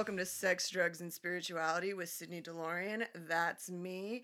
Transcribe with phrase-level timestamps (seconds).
[0.00, 3.04] welcome to Sex, Drugs, and Spirituality with Sydney DeLorean.
[3.28, 4.22] That's me.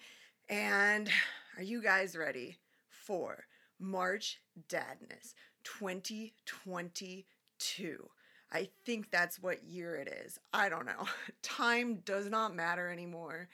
[0.48, 1.10] And
[1.58, 2.56] are you guys ready
[2.88, 3.44] for
[3.78, 5.34] March Dadness
[5.64, 8.08] 2022?
[8.50, 10.38] I think that's what year it is.
[10.50, 11.06] I don't know.
[11.42, 13.50] Time does not matter anymore.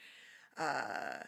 [0.57, 1.23] Uh,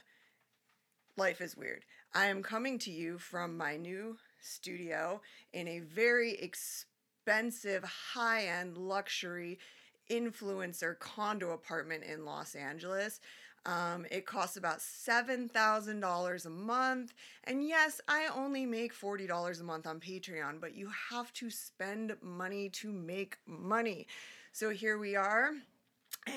[1.17, 1.83] life is weird.
[2.13, 5.19] I am coming to you from my new studio
[5.51, 9.59] in a very expensive, high end luxury
[10.09, 13.19] influencer condo apartment in Los Angeles.
[13.65, 17.13] Um, it costs about $7,000 a month.
[17.45, 22.15] And yes, I only make $40 a month on Patreon, but you have to spend
[22.21, 24.07] money to make money.
[24.51, 25.53] So here we are.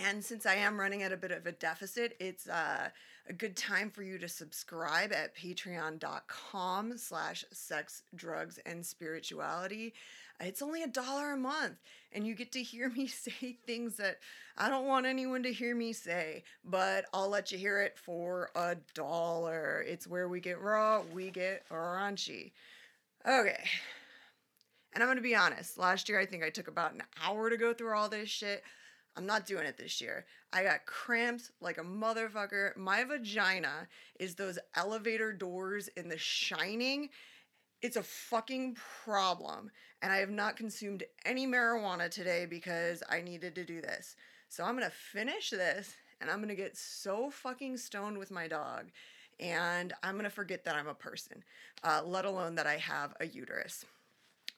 [0.05, 2.89] And since I am running at a bit of a deficit, it's uh,
[3.29, 9.95] a good time for you to subscribe at patreon.com slash sex, drugs, and spirituality.
[10.41, 11.79] It's only a dollar a month,
[12.13, 14.19] and you get to hear me say things that
[14.57, 18.51] I don't want anyone to hear me say, but I'll let you hear it for
[18.55, 19.85] a dollar.
[19.87, 22.53] It's where we get raw, we get raunchy.
[23.27, 23.65] Okay.
[24.95, 27.51] And I'm going to be honest, last year I think I took about an hour
[27.51, 28.63] to go through all this shit.
[29.17, 30.27] I'm not doing it this year.
[30.53, 32.77] I got cramps like a motherfucker.
[32.77, 37.11] My vagina is those elevator doors in The Shining.
[37.81, 39.71] It's a fucking problem.
[40.03, 44.17] And I have not consumed any marijuana today because I needed to do this.
[44.49, 48.91] So I'm gonna finish this and I'm gonna get so fucking stoned with my dog.
[49.41, 51.45] And I'm gonna forget that I'm a person,
[51.85, 53.85] uh, let alone that I have a uterus.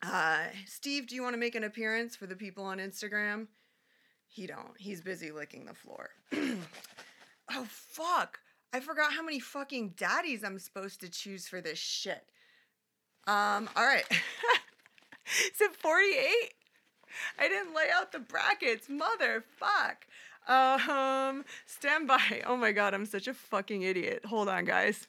[0.02, 3.48] Uh, Steve, do you want to make an appearance for the people on Instagram?
[4.26, 4.78] He don't.
[4.78, 6.10] He's busy licking the floor.
[7.52, 8.38] oh fuck!
[8.72, 12.25] I forgot how many fucking daddies I'm supposed to choose for this shit.
[13.30, 14.04] Um, all right.
[14.10, 16.18] Is it 48?
[17.38, 18.88] I didn't lay out the brackets.
[18.88, 20.08] Motherfuck.
[20.52, 22.42] Um, stand by.
[22.46, 24.24] Oh my god, I'm such a fucking idiot.
[24.24, 25.06] Hold on, guys.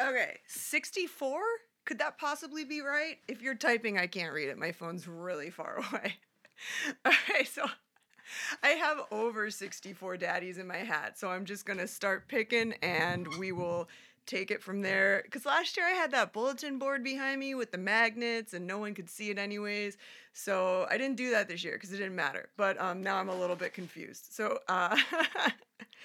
[0.00, 1.40] Okay, 64?
[1.84, 3.16] Could that possibly be right?
[3.26, 4.56] If you're typing, I can't read it.
[4.56, 6.18] My phone's really far away.
[7.04, 7.64] okay, so
[8.62, 13.26] I have over 64 daddies in my hat, so I'm just gonna start picking and
[13.40, 13.88] we will
[14.32, 15.20] take it from there.
[15.24, 18.78] Because last year I had that bulletin board behind me with the magnets and no
[18.78, 19.98] one could see it anyways.
[20.32, 22.48] So I didn't do that this year because it didn't matter.
[22.56, 24.32] But um, now I'm a little bit confused.
[24.32, 24.96] So uh,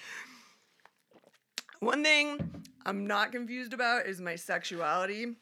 [1.80, 5.34] one thing I'm not confused about is my sexuality.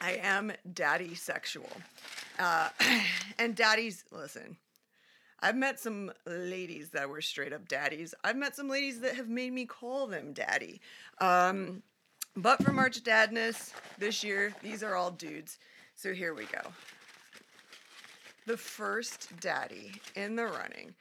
[0.00, 1.70] I am daddy sexual.
[2.38, 2.68] Uh,
[3.38, 4.56] and daddies, listen.
[5.44, 8.14] I've met some ladies that were straight up daddies.
[8.22, 10.80] I've met some ladies that have made me call them daddy.
[11.20, 11.82] Um,
[12.36, 15.58] but for March Dadness this year, these are all dudes.
[15.94, 16.60] So here we go.
[18.46, 20.94] The first daddy in the running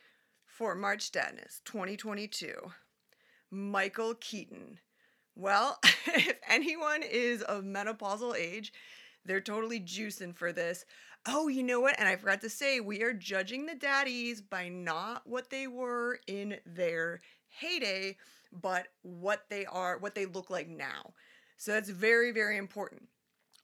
[0.46, 2.54] for March Dadness 2022,
[3.50, 4.80] Michael Keaton.
[5.36, 8.74] Well, if anyone is of menopausal age,
[9.26, 10.86] they're totally juicing for this.
[11.26, 12.00] Oh, you know what?
[12.00, 16.20] And I forgot to say, we are judging the daddies by not what they were
[16.28, 18.18] in their heyday,
[18.52, 21.14] but what they are, what they look like now.
[21.58, 23.04] So that's very, very important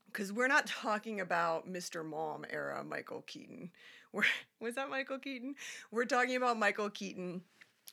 [0.08, 2.06] because we're not talking about Mr.
[2.06, 3.72] Mom era Michael Keaton.
[4.14, 4.24] We're,
[4.62, 5.56] was that Michael Keaton?
[5.92, 7.42] We're talking about Michael Keaton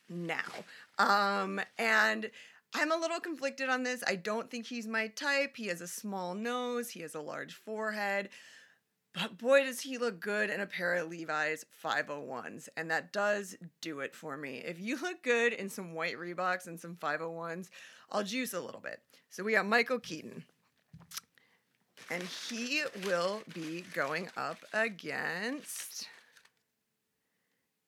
[0.09, 0.39] now.
[0.97, 2.31] Um, and
[2.73, 4.05] I'm a little conflicted on this.
[4.07, 5.57] I don't think he's my type.
[5.57, 8.29] He has a small nose, he has a large forehead.
[9.15, 12.69] But boy, does he look good in a pair of Levi's 501s.
[12.77, 14.57] And that does do it for me.
[14.57, 17.69] If you look good in some white Reeboks and some 501s,
[18.11, 19.01] I'll juice a little bit.
[19.31, 20.45] So we got Michael Keaton.
[22.11, 26.09] And he will be going up against.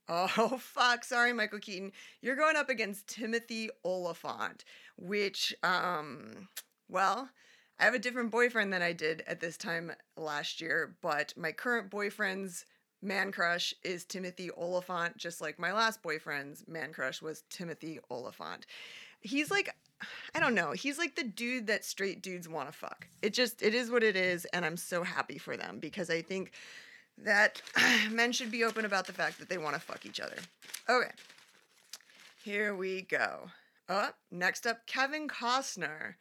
[0.09, 1.05] Oh, fuck.
[1.05, 1.91] Sorry, Michael Keaton.
[2.23, 4.65] You're going up against Timothy Olyphant,
[4.97, 6.49] which, um,
[6.89, 7.31] well,
[7.79, 11.53] I have a different boyfriend than I did at this time last year, but my
[11.53, 12.65] current boyfriend's
[13.03, 18.67] man crush is Timothy Olyphant, just like my last boyfriend's man crush was Timothy Olyphant.
[19.21, 19.75] He's like,
[20.35, 23.09] I don't know, he's like the dude that straight dudes want to fuck.
[23.23, 26.23] It just, it is what it is, and I'm so happy for them because I
[26.23, 26.53] think
[27.19, 27.61] that
[28.11, 30.37] men should be open about the fact that they want to fuck each other.
[30.89, 31.11] Okay,
[32.43, 33.51] here we go.
[33.89, 36.15] Oh, next up, Kevin Costner.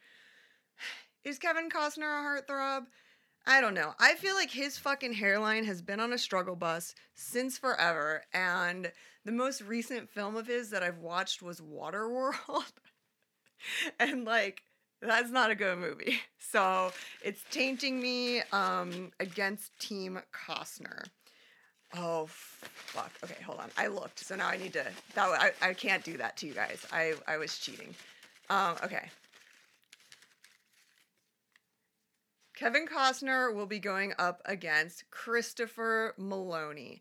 [1.26, 2.86] Is Kevin Costner a heartthrob?
[3.48, 3.94] I don't know.
[3.98, 8.22] I feel like his fucking hairline has been on a struggle bus since forever.
[8.32, 8.92] And
[9.24, 12.70] the most recent film of his that I've watched was Waterworld.
[13.98, 14.62] and like,
[15.02, 16.20] that's not a good movie.
[16.38, 16.92] So
[17.24, 21.06] it's tainting me um, against Team Costner.
[21.92, 23.10] Oh fuck.
[23.24, 23.70] Okay, hold on.
[23.76, 24.86] I looked, so now I need to.
[25.16, 25.28] That
[25.62, 26.86] I I can't do that to you guys.
[26.92, 27.96] I I was cheating.
[28.48, 28.76] Um.
[28.84, 29.10] Okay.
[32.56, 37.00] Kevin Costner will be going up against Christopher Meloni.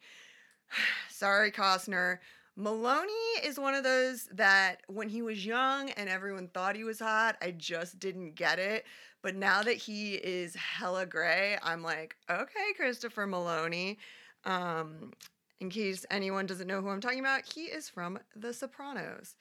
[1.09, 2.19] Sorry, Costner.
[2.59, 6.99] Meloni is one of those that when he was young and everyone thought he was
[6.99, 8.85] hot, I just didn't get it.
[9.21, 13.95] But now that he is hella gray, I'm like, okay, Christopher Meloni.
[14.43, 15.13] Um,
[15.61, 19.35] in case anyone doesn't know who I'm talking about, he is from The Sopranos.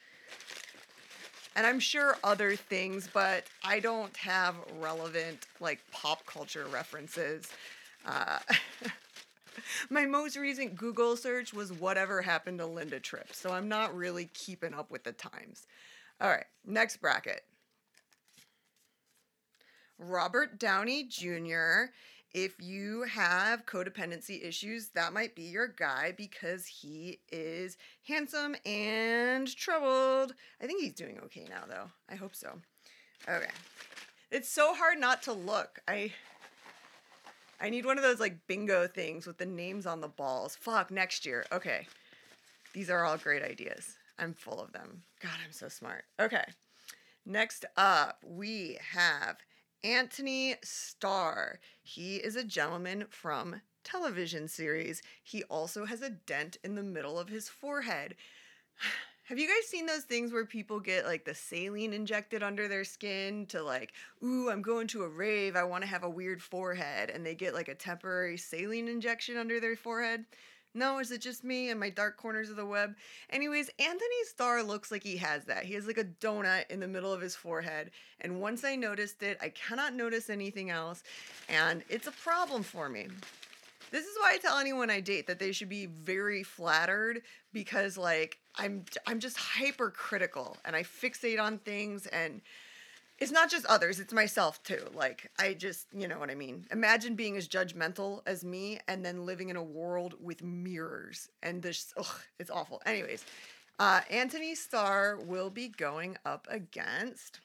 [1.56, 7.48] And I'm sure other things, but I don't have relevant like pop culture references.
[8.04, 8.38] Uh,
[9.90, 14.30] my most recent Google search was whatever happened to Linda Tripp, so I'm not really
[14.34, 15.66] keeping up with the times.
[16.20, 17.42] All right, next bracket.
[19.98, 21.92] Robert Downey Jr.
[22.34, 27.76] If you have codependency issues, that might be your guy because he is
[28.08, 30.34] handsome and troubled.
[30.60, 31.90] I think he's doing okay now, though.
[32.10, 32.58] I hope so.
[33.28, 33.50] Okay.
[34.32, 35.78] It's so hard not to look.
[35.86, 36.12] I
[37.60, 40.56] I need one of those like bingo things with the names on the balls.
[40.60, 41.46] Fuck, next year.
[41.52, 41.86] Okay.
[42.72, 43.96] These are all great ideas.
[44.18, 45.04] I'm full of them.
[45.20, 46.04] God, I'm so smart.
[46.18, 46.44] Okay.
[47.24, 49.36] Next up, we have
[49.84, 51.60] Antony Starr.
[51.82, 55.02] He is a gentleman from television series.
[55.22, 58.16] He also has a dent in the middle of his forehead.
[59.24, 62.84] Have you guys seen those things where people get like the saline injected under their
[62.84, 63.92] skin to like,
[64.22, 67.34] ooh, I'm going to a rave, I want to have a weird forehead, and they
[67.34, 70.26] get like a temporary saline injection under their forehead?
[70.74, 72.96] No, is it just me and my dark corners of the web?
[73.30, 75.64] Anyways, Antony Starr looks like he has that.
[75.64, 77.92] He has like a donut in the middle of his forehead.
[78.20, 81.04] And once I noticed it, I cannot notice anything else.
[81.48, 83.06] And it's a problem for me.
[83.92, 87.22] This is why I tell anyone I date that they should be very flattered
[87.52, 92.40] because like I'm I'm just hypercritical and I fixate on things and
[93.18, 94.82] it's not just others, it's myself too.
[94.94, 96.66] Like I just, you know what I mean.
[96.70, 101.62] Imagine being as judgmental as me and then living in a world with mirrors and
[101.62, 102.82] this ugh, it's awful.
[102.86, 103.24] Anyways,
[103.78, 107.40] uh, Antony Starr will be going up against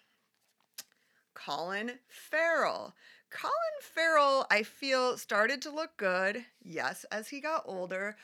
[1.34, 2.94] Colin Farrell.
[3.30, 8.18] Colin Farrell, I feel, started to look good, yes, as he got older.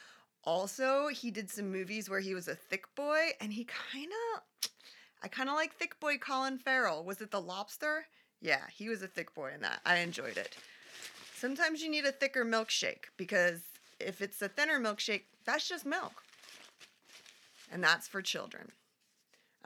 [0.44, 4.70] Also, he did some movies where he was a thick boy, and he kind of,
[5.26, 7.04] I kind of like thick boy Colin Farrell.
[7.04, 8.06] Was it The Lobster?
[8.42, 9.82] Yeah, he was a thick boy in that.
[9.84, 10.56] I enjoyed it.
[11.36, 13.62] Sometimes you need a thicker milkshake because
[14.00, 16.22] if it's a thinner milkshake, that's just milk.
[17.72, 18.72] And that's for children.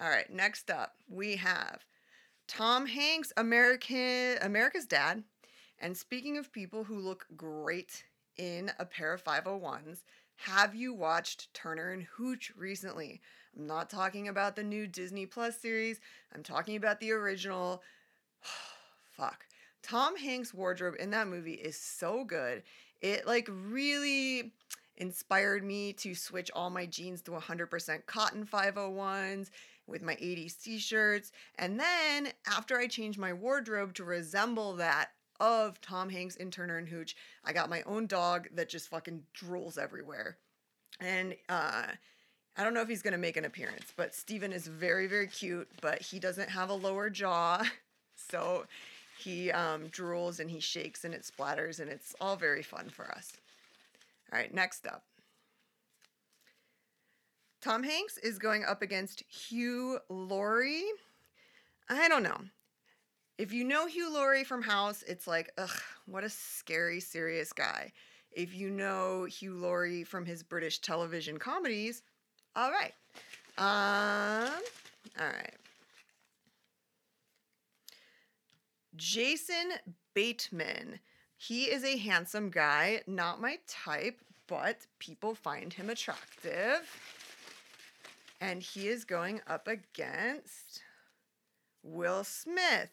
[0.01, 1.83] All right, next up, we have
[2.47, 5.23] Tom Hanks, American America's Dad.
[5.81, 8.05] And speaking of people who look great
[8.37, 10.03] in a pair of 501s,
[10.45, 13.21] have you watched Turner and Hooch recently?
[13.57, 15.99] I'm not talking about the new Disney Plus series.
[16.33, 17.83] I'm talking about the original.
[19.11, 19.45] Fuck.
[19.83, 22.63] Tom Hanks' wardrobe in that movie is so good.
[23.01, 24.53] It like really
[24.95, 29.49] inspired me to switch all my jeans to 100% cotton 501s
[29.87, 31.31] with my 80s t-shirts.
[31.57, 36.77] And then after I changed my wardrobe to resemble that of Tom Hanks in Turner
[36.77, 37.15] and Hooch,
[37.45, 40.37] I got my own dog that just fucking drools everywhere.
[40.99, 41.83] And uh
[42.57, 45.27] I don't know if he's going to make an appearance, but Steven is very very
[45.27, 47.63] cute, but he doesn't have a lower jaw.
[48.31, 48.65] So
[49.17, 53.05] he um, drools and he shakes and it splatters and it's all very fun for
[53.11, 53.33] us.
[54.31, 55.03] All right, next up.
[57.61, 60.85] Tom Hanks is going up against Hugh Laurie.
[61.89, 62.39] I don't know.
[63.39, 65.69] If you know Hugh Laurie from House, it's like, ugh,
[66.05, 67.93] what a scary, serious guy.
[68.33, 72.03] If you know Hugh Laurie from his British television comedies,
[72.53, 72.93] all right.
[73.57, 74.61] Um,
[75.17, 75.53] all right.
[78.97, 79.71] Jason
[80.13, 80.99] Bateman.
[81.37, 86.81] He is a handsome guy, not my type, but people find him attractive.
[88.41, 90.81] And he is going up against
[91.81, 92.91] Will Smith,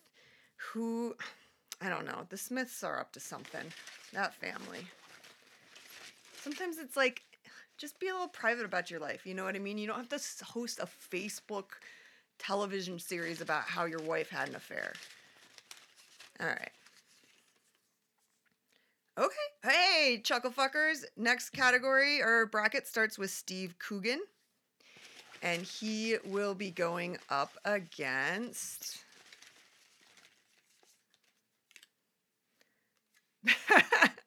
[0.56, 1.14] who,
[1.80, 3.66] I don't know, the Smiths are up to something.
[4.12, 4.86] That family.
[6.40, 7.22] Sometimes it's like,
[7.78, 9.26] just be a little private about your life.
[9.26, 9.78] You know what I mean?
[9.78, 11.64] You don't have to host a Facebook
[12.38, 14.92] television series about how your wife had an affair.
[16.40, 16.70] All right.
[19.18, 19.36] Okay.
[19.62, 21.04] Hey, chuckle fuckers.
[21.16, 24.20] Next category or bracket starts with Steve Coogan
[25.42, 29.04] and he will be going up against.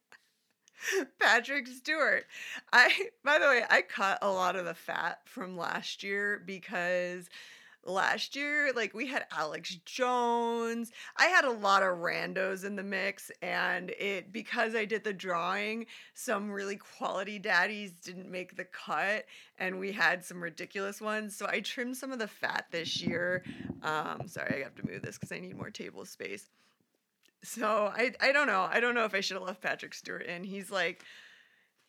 [1.19, 2.25] Patrick Stewart.
[2.71, 7.29] I by the way, I cut a lot of the fat from last year because
[7.85, 10.91] last year like we had Alex Jones.
[11.17, 15.13] I had a lot of randos in the mix and it because I did the
[15.13, 19.25] drawing, some really quality daddies didn't make the cut
[19.57, 21.35] and we had some ridiculous ones.
[21.35, 23.43] So I trimmed some of the fat this year.
[23.81, 26.49] Um sorry, I have to move this cuz I need more table space.
[27.43, 28.67] So I I don't know.
[28.69, 30.43] I don't know if I should have left Patrick Stewart in.
[30.43, 31.03] He's like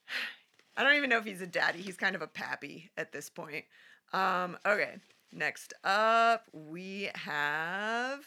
[0.76, 1.80] I don't even know if he's a daddy.
[1.80, 3.64] He's kind of a pappy at this point.
[4.12, 4.96] Um, okay.
[5.32, 8.24] Next up, we have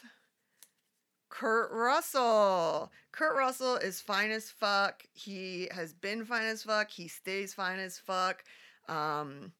[1.28, 2.92] Kurt Russell.
[3.12, 5.02] Kurt Russell is fine as fuck.
[5.12, 6.90] He has been fine as fuck.
[6.90, 8.44] He stays fine as fuck.
[8.88, 9.52] Um,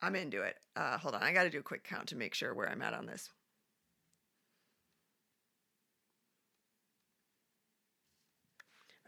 [0.00, 0.56] I'm into it.
[0.74, 2.82] Uh, hold on, I got to do a quick count to make sure where I'm
[2.82, 3.30] at on this.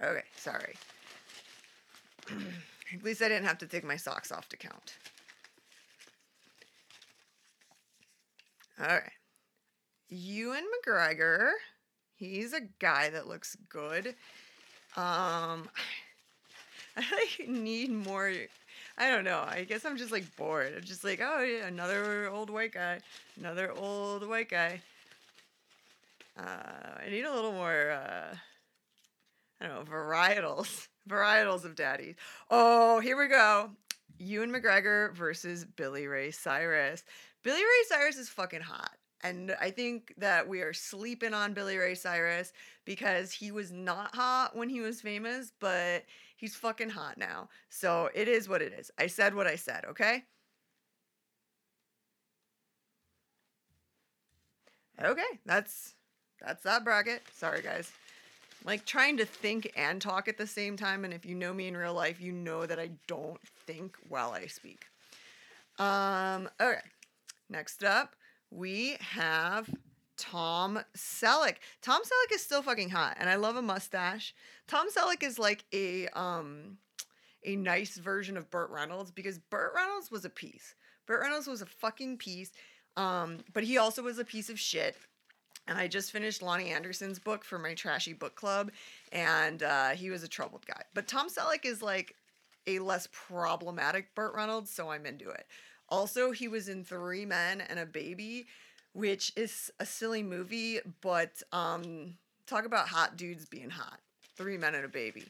[0.03, 0.75] Okay, sorry.
[2.95, 4.97] At least I didn't have to take my socks off to count.
[8.81, 9.13] All right.
[10.09, 11.51] Ewan McGregor.
[12.17, 14.09] He's a guy that looks good.
[14.97, 15.69] Um,
[16.97, 18.33] I like need more.
[18.99, 19.45] I don't know.
[19.47, 20.75] I guess I'm just like bored.
[20.77, 23.01] I'm just like, oh yeah, another old white guy,
[23.39, 24.81] another old white guy.
[26.39, 27.91] Uh, I need a little more.
[27.91, 28.35] Uh,
[29.61, 32.17] I don't know, varietals, varietals of daddies.
[32.51, 33.71] Oh, here we go.
[34.19, 37.05] Ewan McGregor versus Billy Ray Cyrus.
[37.43, 38.97] Billy Ray Cyrus is fucking hot.
[39.23, 42.53] And I think that we are sleeping on Billy Ray Cyrus
[42.87, 46.05] because he was not hot when he was famous, but
[46.37, 47.51] he's fucking hot now.
[47.69, 48.91] So it is what it is.
[48.99, 50.25] I said what I said, okay?
[55.03, 55.95] Okay, that's
[56.41, 57.23] that's that bracket.
[57.35, 57.91] Sorry guys
[58.65, 61.05] like trying to think and talk at the same time.
[61.05, 64.33] And if you know me in real life, you know that I don't think while
[64.33, 64.87] I speak.
[65.79, 66.81] Um, okay.
[67.49, 68.15] Next up,
[68.51, 69.69] we have
[70.17, 71.57] Tom Selleck.
[71.83, 74.35] Tom Selleck is still fucking hot, and I love a mustache.
[74.69, 76.79] Tom Selleck is like a um
[77.45, 80.75] a nice version of Burt Reynolds because Burt Reynolds was a piece.
[81.07, 82.53] Burt Reynolds was a fucking piece.
[82.97, 84.97] Um, but he also was a piece of shit
[85.69, 88.71] and I just finished Loni Anderson's book for my trashy book club,
[89.13, 90.83] and uh, he was a troubled guy.
[90.95, 92.17] But Tom Selleck is like
[92.67, 95.47] a less problematic Burt Reynolds, so I'm into it.
[95.89, 98.47] Also, he was in Three Men and a Baby,
[98.93, 102.15] which is a silly movie, but um,
[102.47, 104.01] talk about hot dudes being hot.
[104.37, 105.25] Three Men and a Baby.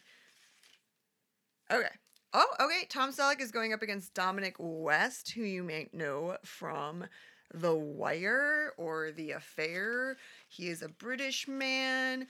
[1.70, 1.88] Okay.
[2.32, 2.86] Oh, okay.
[2.88, 7.04] Tom Selleck is going up against Dominic West, who you may know from
[7.52, 10.16] the Wire or The Affair.
[10.48, 12.26] He is a British man.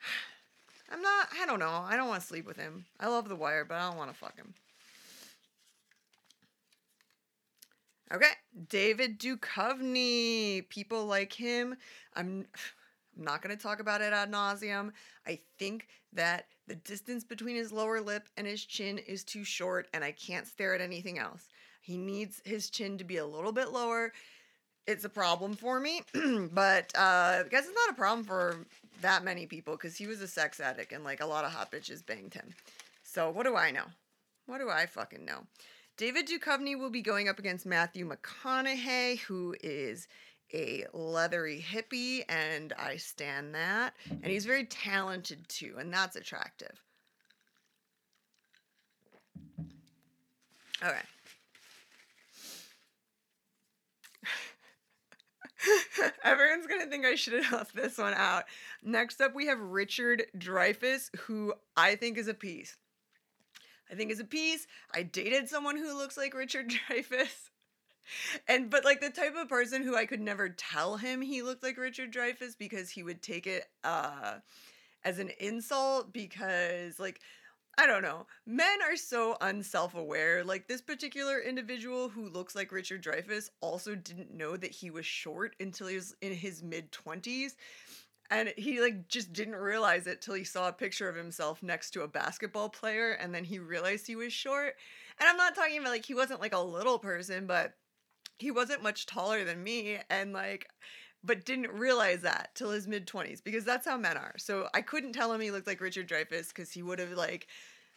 [0.90, 1.84] I'm not, I don't know.
[1.86, 2.84] I don't want to sleep with him.
[3.00, 4.54] I love The Wire, but I don't want to fuck him.
[8.12, 8.26] Okay,
[8.68, 10.68] David Duchovny.
[10.68, 11.76] People like him.
[12.14, 12.46] I'm
[13.16, 14.90] I'm not going to talk about it ad nauseum.
[15.24, 19.86] I think that the distance between his lower lip and his chin is too short,
[19.94, 21.48] and I can't stare at anything else.
[21.84, 24.10] He needs his chin to be a little bit lower.
[24.86, 28.56] It's a problem for me, but uh, I guess it's not a problem for
[29.02, 31.70] that many people because he was a sex addict and like a lot of hot
[31.70, 32.54] bitches banged him.
[33.02, 33.84] So what do I know?
[34.46, 35.40] What do I fucking know?
[35.98, 40.08] David Duchovny will be going up against Matthew McConaughey, who is
[40.54, 43.92] a leathery hippie, and I stand that.
[44.08, 46.80] And he's very talented too, and that's attractive.
[50.82, 51.00] Okay.
[56.24, 58.44] Everyone's gonna think I should have left this one out.
[58.82, 62.76] Next up, we have Richard Dreyfuss, who I think is a piece.
[63.90, 64.66] I think is a piece.
[64.94, 67.50] I dated someone who looks like Richard Dreyfuss.
[68.48, 71.62] And but like the type of person who I could never tell him he looked
[71.62, 74.34] like Richard Dreyfuss because he would take it uh
[75.04, 77.20] as an insult because like
[77.76, 78.26] I don't know.
[78.46, 80.44] Men are so unself aware.
[80.44, 85.06] Like this particular individual who looks like Richard Dreyfuss also didn't know that he was
[85.06, 87.52] short until he was in his mid 20s.
[88.30, 91.90] And he like just didn't realize it till he saw a picture of himself next
[91.90, 94.74] to a basketball player and then he realized he was short.
[95.20, 97.74] And I'm not talking about like he wasn't like a little person, but
[98.38, 100.68] he wasn't much taller than me and like
[101.24, 104.34] but didn't realize that till his mid 20s because that's how men are.
[104.36, 107.48] So I couldn't tell him he looked like Richard Dreyfuss because he would have like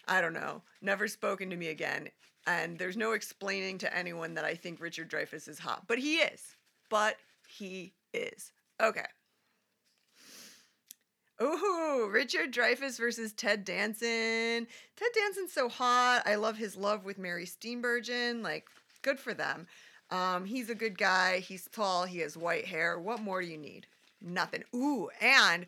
[0.08, 2.10] I don't know, never spoken to me again.
[2.46, 6.16] And there's no explaining to anyone that I think Richard Dreyfuss is hot, but he
[6.16, 6.56] is.
[6.90, 8.54] But he is.
[8.82, 9.06] Okay.
[11.42, 14.66] Ooh, Richard Dreyfuss versus Ted Danson.
[14.96, 16.24] Ted Danson's so hot.
[16.26, 18.42] I love his love with Mary Steenburgen.
[18.44, 18.68] Like,
[19.04, 19.68] good for them.
[20.10, 21.40] Um, he's a good guy.
[21.40, 22.06] He's tall.
[22.06, 23.00] He has white hair.
[23.00, 23.88] What more do you need?
[24.22, 24.64] Nothing.
[24.74, 25.66] Ooh, and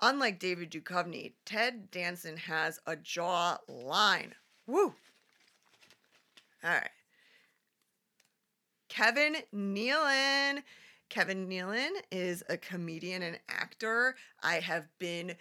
[0.00, 4.34] unlike David Duchovny, Ted Danson has a jaw line.
[4.66, 4.94] Woo.
[6.62, 6.90] All right.
[8.88, 10.62] Kevin Nealon.
[11.10, 14.16] Kevin Nealon is a comedian and actor.
[14.42, 15.36] I have been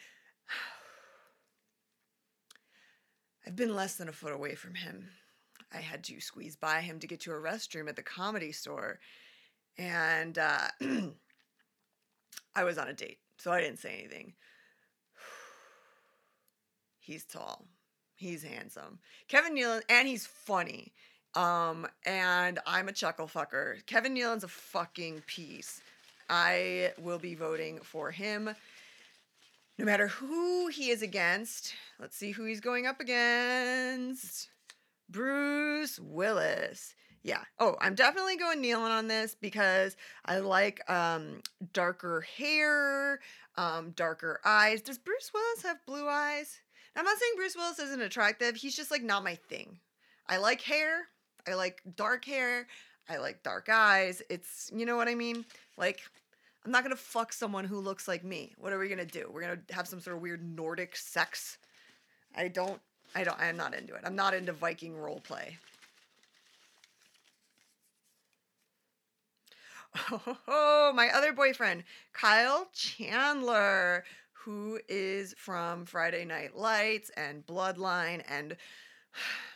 [3.48, 5.10] I've been less than a foot away from him.
[5.74, 9.00] I had to squeeze by him to get to a restroom at the comedy store.
[9.78, 10.68] And uh,
[12.56, 14.34] I was on a date, so I didn't say anything.
[17.00, 17.66] He's tall.
[18.16, 19.00] He's handsome.
[19.28, 20.94] Kevin Nealon, and he's funny.
[21.36, 23.86] Um, and I'm a chuckle fucker.
[23.86, 25.82] Kevin Nealon's a fucking piece.
[26.30, 28.56] I will be voting for him
[29.78, 31.74] no matter who he is against.
[32.00, 34.50] Let's see who he's going up against.
[35.10, 36.96] Bruce Willis.
[37.24, 37.42] Yeah.
[37.58, 39.96] Oh, I'm definitely going Nealon on this because
[40.26, 41.42] I like um,
[41.72, 43.22] darker hair,
[43.58, 44.82] um, darker eyes.
[44.82, 46.60] Does Bruce Willis have blue eyes?
[46.96, 48.56] I'm not saying Bruce Willis isn't attractive.
[48.56, 49.80] He's just like not my thing.
[50.28, 51.08] I like hair.
[51.48, 52.68] I like dark hair.
[53.10, 54.22] I like dark eyes.
[54.30, 55.46] It's, you know what I mean?
[55.78, 56.02] Like,
[56.66, 58.54] I'm not gonna fuck someone who looks like me.
[58.58, 59.30] What are we gonna do?
[59.32, 61.58] We're gonna have some sort of weird Nordic sex.
[62.36, 62.80] I don't,
[63.16, 64.02] I don't, I'm not into it.
[64.06, 65.58] I'm not into Viking role play.
[70.48, 78.58] Oh, my other boyfriend, Kyle Chandler, who is from Friday Night Lights and Bloodline and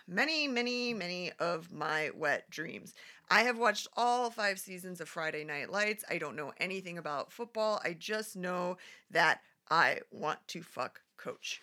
[0.08, 2.94] many, many, many of my wet dreams.
[3.30, 6.06] I have watched all five seasons of Friday Night Lights.
[6.10, 7.82] I don't know anything about football.
[7.84, 8.78] I just know
[9.12, 11.62] that I want to fuck coach.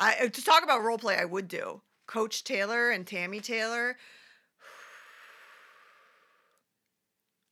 [0.00, 1.82] I to talk about role play I would do.
[2.06, 3.96] Coach Taylor and Tammy Taylor.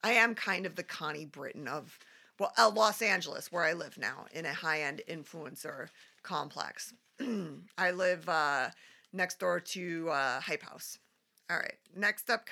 [0.02, 1.98] I am kind of the Connie Britton of
[2.38, 5.88] well, uh, Los Angeles, where I live now, in a high end influencer
[6.22, 6.94] complex.
[7.78, 8.70] I live uh,
[9.12, 10.98] next door to uh, Hype House.
[11.50, 12.48] All right, next up,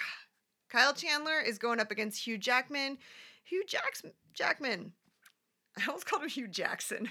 [0.69, 2.99] Kyle Chandler is going up against Hugh Jackman.
[3.45, 4.93] Hugh Jackson, Jackman.
[5.79, 7.09] I almost called him Hugh Jackson.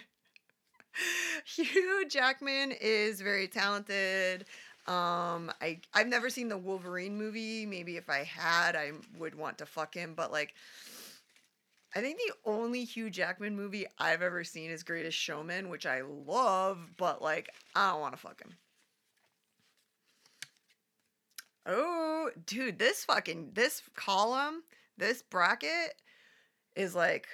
[1.45, 4.45] Hugh Jackman is very talented.
[4.87, 7.65] Um, I I've never seen the Wolverine movie.
[7.65, 10.13] Maybe if I had, I would want to fuck him.
[10.15, 10.53] But like,
[11.95, 16.01] I think the only Hugh Jackman movie I've ever seen is Greatest Showman, which I
[16.01, 18.53] love, but like I don't want to fuck him.
[21.65, 24.63] Oh, dude, this fucking this column,
[24.97, 25.95] this bracket
[26.75, 27.27] is like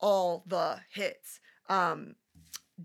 [0.00, 1.40] all the hits.
[1.68, 2.14] Um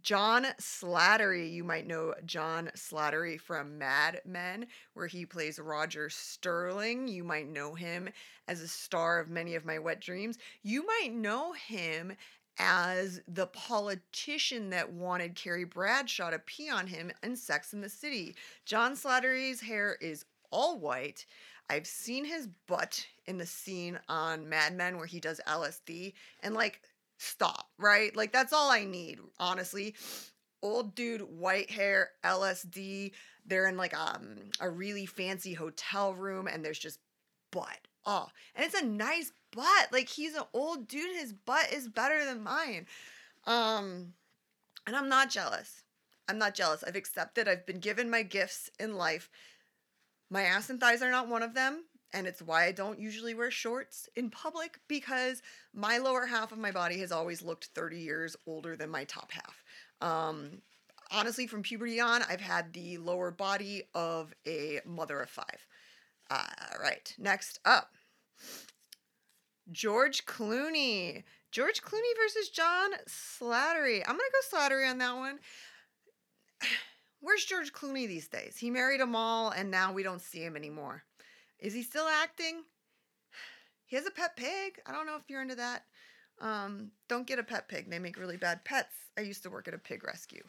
[0.02, 7.08] John Slattery, you might know John Slattery from Mad Men, where he plays Roger Sterling.
[7.08, 8.10] You might know him
[8.48, 10.40] as a star of many of my wet dreams.
[10.64, 12.14] You might know him
[12.58, 17.90] as the politician that wanted Carrie Bradshaw to pee on him in Sex in the
[17.90, 18.36] City.
[18.66, 21.26] John Slattery's hair is all white.
[21.70, 26.54] I've seen his butt in the scene on Mad Men where he does LSD and
[26.54, 26.82] like
[27.24, 28.16] stop, right?
[28.16, 29.96] Like that's all I need, honestly.
[30.62, 33.12] Old dude, white hair, LSD.
[33.46, 37.00] They're in like um a really fancy hotel room and there's just
[37.52, 37.88] butt.
[38.06, 39.92] Oh, and it's a nice butt.
[39.92, 42.86] Like he's an old dude, his butt is better than mine.
[43.46, 44.14] Um
[44.86, 45.84] and I'm not jealous.
[46.28, 46.84] I'm not jealous.
[46.86, 47.48] I've accepted.
[47.48, 49.30] I've been given my gifts in life.
[50.30, 51.84] My ass and thighs are not one of them
[52.14, 55.42] and it's why I don't usually wear shorts in public because
[55.74, 59.32] my lower half of my body has always looked 30 years older than my top
[59.32, 59.64] half.
[60.02, 60.62] Um,
[61.12, 65.66] honestly, from puberty on, I've had the lower body of a mother of five.
[66.30, 67.92] All uh, next up
[69.72, 71.24] George Clooney.
[71.52, 74.02] George Clooney versus John Slattery.
[74.08, 75.40] I'm gonna go Slattery on that one.
[77.20, 78.58] Where's George Clooney these days?
[78.58, 81.04] He married them all, and now we don't see him anymore.
[81.64, 82.64] Is he still acting?
[83.86, 84.80] He has a pet pig.
[84.88, 85.84] I don't know if you're into that.
[86.42, 87.92] Um, don't get a pet pig.
[87.92, 88.96] They make really bad pets.
[89.20, 90.42] I used to work at a pig rescue.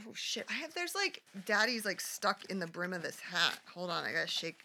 [0.00, 0.46] Oh shit.
[0.50, 3.58] I have there's like daddy's like stuck in the brim of this hat.
[3.72, 4.64] Hold on, I gotta shake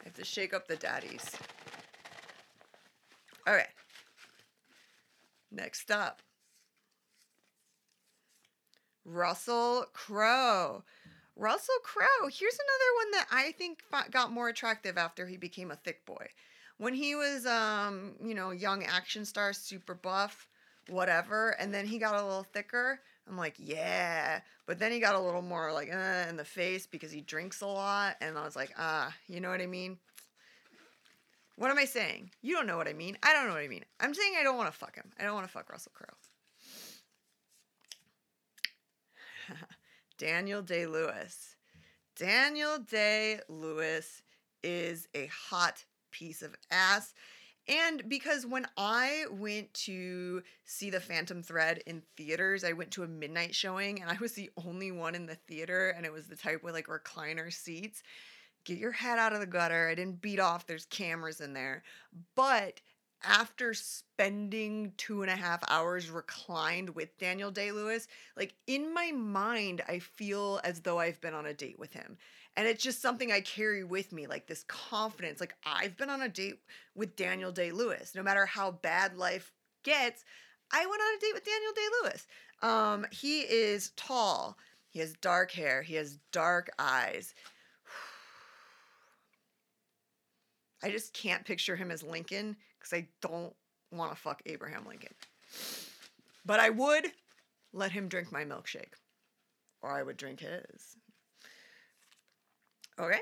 [0.00, 1.30] I have to shake up the daddies.
[3.46, 3.68] Alright.
[5.52, 6.20] Next up.
[9.04, 10.82] Russell Crowe.
[11.36, 15.76] Russell Crowe, here's another one that I think got more attractive after he became a
[15.76, 16.26] thick boy.
[16.78, 20.48] When he was, um, you know, young action star, super buff,
[20.88, 21.50] whatever.
[21.58, 23.00] And then he got a little thicker.
[23.28, 24.40] I'm like, yeah.
[24.66, 27.60] But then he got a little more like uh, in the face because he drinks
[27.60, 28.16] a lot.
[28.20, 29.98] And I was like, ah, you know what I mean?
[31.56, 32.30] What am I saying?
[32.40, 33.16] You don't know what I mean.
[33.22, 33.84] I don't know what I mean.
[34.00, 35.12] I'm saying I don't want to fuck him.
[35.20, 36.08] I don't want to fuck Russell Crowe.
[40.18, 41.56] Daniel Day Lewis.
[42.16, 44.22] Daniel Day Lewis
[44.62, 47.14] is a hot piece of ass.
[47.68, 53.04] And because when I went to see The Phantom Thread in theaters, I went to
[53.04, 56.26] a midnight showing and I was the only one in the theater and it was
[56.26, 58.02] the type with like recliner seats.
[58.64, 59.88] Get your head out of the gutter.
[59.88, 61.82] I didn't beat off, there's cameras in there.
[62.34, 62.80] But
[63.24, 69.12] after spending two and a half hours reclined with Daniel Day Lewis, like in my
[69.12, 72.16] mind, I feel as though I've been on a date with him.
[72.56, 75.40] And it's just something I carry with me, like this confidence.
[75.40, 76.60] Like I've been on a date
[76.94, 78.14] with Daniel Day Lewis.
[78.14, 80.24] No matter how bad life gets,
[80.70, 82.26] I went on a date with Daniel Day Lewis.
[82.62, 84.56] Um, he is tall,
[84.90, 87.34] he has dark hair, he has dark eyes.
[90.82, 93.54] I just can't picture him as Lincoln because I don't
[93.90, 95.14] want to fuck Abraham Lincoln.
[96.44, 97.06] But I would
[97.72, 98.94] let him drink my milkshake,
[99.80, 100.96] or I would drink his.
[102.98, 103.20] Okay.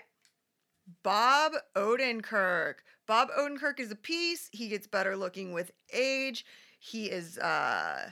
[1.03, 2.75] Bob Odenkirk.
[3.07, 4.49] Bob Odenkirk is a piece.
[4.53, 6.45] He gets better looking with age.
[6.79, 8.11] He is uh,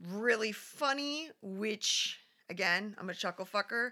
[0.00, 3.90] really funny, which, again, I'm a chuckle fucker.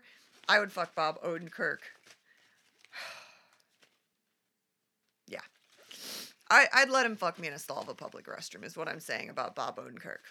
[0.48, 1.78] I would fuck Bob Odenkirk
[6.50, 8.88] I, I'd let him fuck me in a stall of a public restroom, is what
[8.88, 10.26] I'm saying about Bob Odenkirk.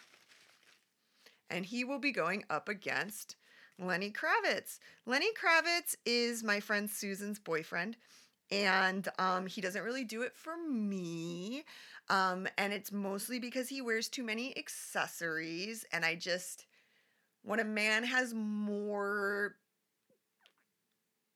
[1.49, 3.37] And he will be going up against
[3.79, 4.79] Lenny Kravitz.
[5.05, 7.95] Lenny Kravitz is my friend Susan's boyfriend,
[8.51, 11.63] and um, he doesn't really do it for me.
[12.09, 16.65] Um, and it's mostly because he wears too many accessories, and I just,
[17.43, 19.55] when a man has more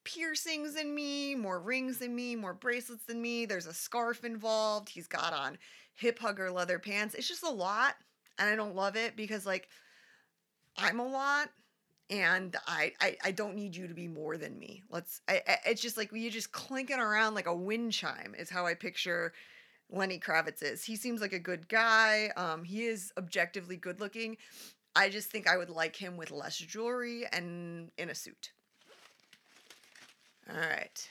[0.03, 3.45] piercings than me, more rings than me, more bracelets than me.
[3.45, 4.89] There's a scarf involved.
[4.89, 5.57] He's got on
[5.95, 7.15] hip hugger leather pants.
[7.15, 7.95] It's just a lot.
[8.39, 9.67] And I don't love it because, like,
[10.77, 11.49] I'm a lot
[12.09, 14.83] and I, I I don't need you to be more than me.
[14.89, 15.21] Let's.
[15.27, 18.65] I, I, it's just like you just clinking around like a wind chime is how
[18.65, 19.33] I picture
[19.89, 20.83] Lenny Kravitz is.
[20.83, 22.31] He seems like a good guy.
[22.35, 24.37] Um, he is objectively good looking.
[24.95, 28.51] I just think I would like him with less jewelry and in a suit.
[30.49, 31.09] All right.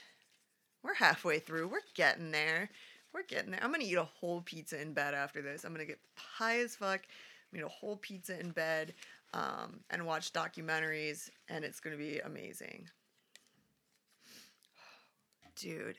[0.83, 1.69] We're halfway through.
[1.69, 2.69] We're getting there.
[3.13, 3.63] We're getting there.
[3.63, 5.63] I'm going to eat a whole pizza in bed after this.
[5.63, 7.01] I'm going to get high as fuck.
[7.01, 8.93] I'm going to eat a whole pizza in bed
[9.33, 12.89] um, and watch documentaries, and it's going to be amazing.
[15.55, 15.97] Dude.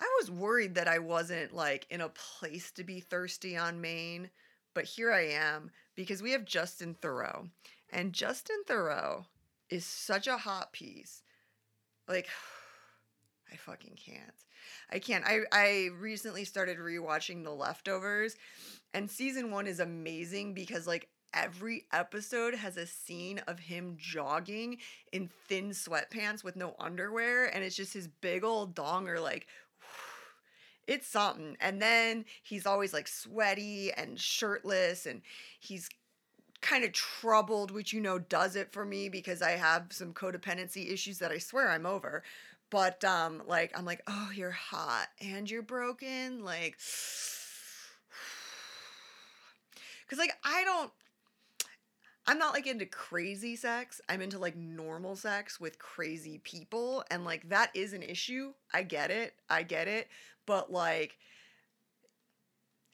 [0.00, 4.30] I was worried that I wasn't like in a place to be thirsty on Maine,
[4.74, 7.48] but here I am because we have Justin Theroux.
[7.90, 9.24] And Justin Theroux
[9.70, 11.22] is such a hot piece
[12.08, 12.28] like
[13.52, 14.34] I fucking can't.
[14.90, 15.24] I can't.
[15.26, 18.36] I I recently started rewatching The Leftovers
[18.92, 24.78] and season 1 is amazing because like every episode has a scene of him jogging
[25.12, 29.46] in thin sweatpants with no underwear and it's just his big old donger like
[30.86, 31.56] it's something.
[31.60, 35.22] And then he's always like sweaty and shirtless and
[35.60, 35.88] he's
[36.64, 40.90] kind of troubled, which you know does it for me because I have some codependency
[40.92, 42.22] issues that I swear I'm over.
[42.70, 46.78] But um like I'm like, "Oh, you're hot and you're broken." Like
[50.08, 50.90] cuz like I don't
[52.26, 54.00] I'm not like into crazy sex.
[54.08, 58.54] I'm into like normal sex with crazy people and like that is an issue.
[58.72, 59.34] I get it.
[59.50, 60.08] I get it.
[60.46, 61.18] But like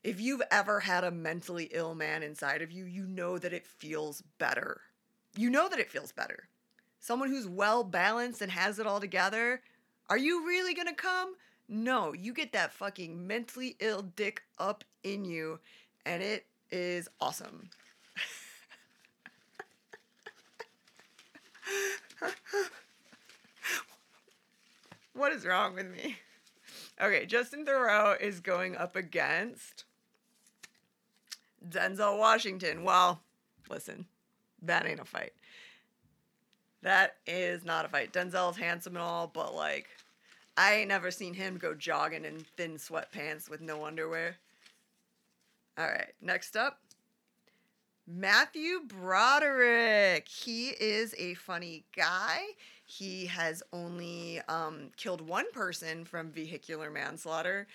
[0.02, 3.66] if you've ever had a mentally ill man inside of you, you know that it
[3.66, 4.80] feels better.
[5.36, 6.48] You know that it feels better.
[6.98, 9.60] Someone who's well balanced and has it all together,
[10.08, 11.34] are you really gonna come?
[11.68, 15.60] No, you get that fucking mentally ill dick up in you,
[16.04, 17.70] and it is awesome.
[25.12, 26.16] what is wrong with me?
[27.00, 29.84] Okay, Justin Theroux is going up against
[31.68, 32.84] Denzel Washington.
[32.84, 33.20] Well,
[33.68, 34.06] listen,
[34.62, 35.32] that ain't a fight.
[36.82, 38.12] That is not a fight.
[38.12, 39.88] Denzel's handsome and all, but like,
[40.56, 44.36] I ain't never seen him go jogging in thin sweatpants with no underwear.
[45.78, 46.80] All right, next up,
[48.06, 50.28] Matthew Broderick.
[50.28, 52.40] He is a funny guy.
[52.84, 57.66] He has only um, killed one person from vehicular manslaughter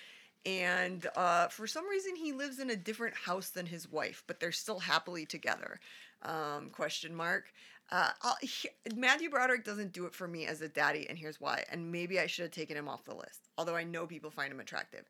[0.45, 4.39] and uh, for some reason he lives in a different house than his wife, but
[4.39, 5.79] they're still happily together.
[6.21, 7.51] Um, question mark.
[7.91, 8.09] Uh,
[8.41, 11.63] he, Matthew Broderick doesn't do it for me as a daddy, and here's why.
[11.71, 14.51] And maybe I should have taken him off the list, although I know people find
[14.51, 15.05] him attractive.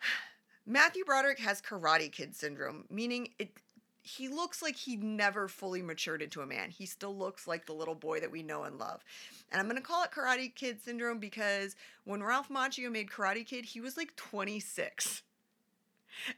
[0.66, 3.50] Matthew Broderick has Karate Kid syndrome, meaning it
[4.04, 6.70] he looks like he never fully matured into a man.
[6.70, 9.02] He still looks like the little boy that we know and love.
[9.50, 13.46] And I'm going to call it Karate Kid syndrome because when Ralph Macchio made Karate
[13.46, 15.22] Kid, he was like 26.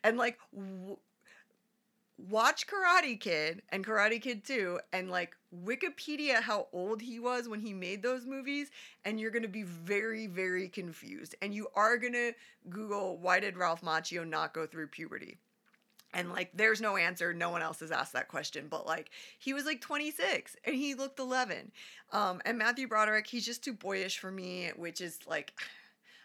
[0.05, 0.96] And like w-
[2.16, 7.61] watch Karate Kid and Karate Kid 2 and like Wikipedia how old he was when
[7.61, 8.70] he made those movies
[9.05, 12.33] and you're going to be very very confused and you are going to
[12.70, 15.37] google why did Ralph Macchio not go through puberty
[16.16, 17.35] and like there's no answer.
[17.35, 18.68] No one else has asked that question.
[18.68, 21.70] But like he was like 26 and he looked 11
[22.12, 25.52] um and matthew broderick he's just too boyish for me which is like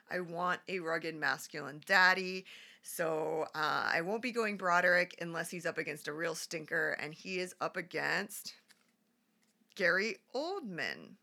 [0.10, 2.45] i want a rugged masculine daddy.
[2.84, 6.97] So uh, i won't be going broderick unless he's up against a real stinker.
[6.99, 8.54] And he is up against
[9.75, 11.15] gary oldman.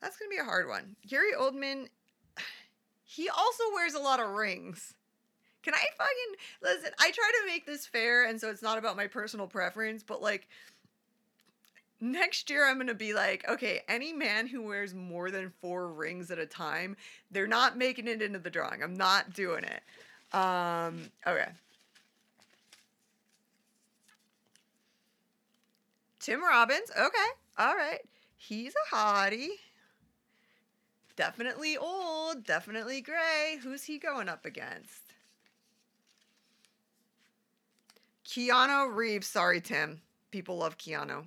[0.00, 0.96] That's gonna be a hard one.
[1.08, 1.88] Gary oldman
[3.04, 4.94] he also wears a lot of rings
[5.62, 6.90] can I fucking listen?
[6.98, 10.22] I try to make this fair, and so it's not about my personal preference, but
[10.22, 10.48] like
[12.00, 16.30] next year I'm gonna be like, okay, any man who wears more than four rings
[16.30, 16.96] at a time,
[17.30, 18.82] they're not making it into the drawing.
[18.82, 19.82] I'm not doing it.
[20.36, 21.48] Um, okay.
[26.20, 28.00] Tim Robbins, okay, all right.
[28.36, 29.48] He's a hottie.
[31.16, 33.58] Definitely old, definitely gray.
[33.62, 35.09] Who's he going up against?
[38.30, 39.26] Keanu Reeves.
[39.26, 40.00] Sorry, Tim.
[40.30, 41.24] People love Keanu.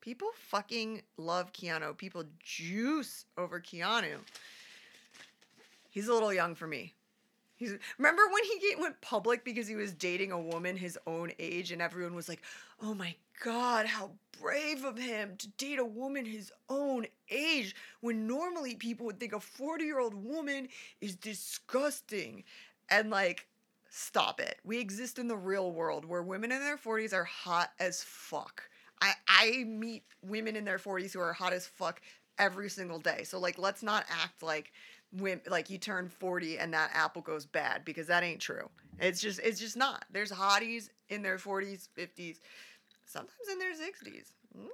[0.00, 1.96] People fucking love Keanu.
[1.96, 4.16] People juice over Keanu.
[5.90, 6.94] He's a little young for me.
[7.54, 11.70] He's remember when he went public because he was dating a woman his own age,
[11.70, 12.42] and everyone was like,
[12.82, 14.10] "Oh my god, how
[14.40, 19.34] brave of him to date a woman his own age!" When normally people would think
[19.34, 20.68] a forty-year-old woman
[21.00, 22.42] is disgusting,
[22.88, 23.46] and like
[23.90, 24.58] stop it.
[24.64, 28.62] We exist in the real world where women in their 40s are hot as fuck.
[29.02, 32.00] I, I meet women in their 40s who are hot as fuck
[32.38, 33.24] every single day.
[33.24, 34.72] So like let's not act like
[35.18, 38.70] when like you turn 40 and that apple goes bad because that ain't true.
[39.00, 40.04] It's just it's just not.
[40.10, 42.38] There's hotties in their 40s, 50s,
[43.06, 44.32] sometimes in their 60s.
[44.56, 44.66] Mm?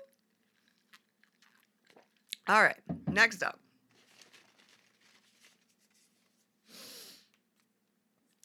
[2.49, 2.77] All right,
[3.11, 3.59] next up.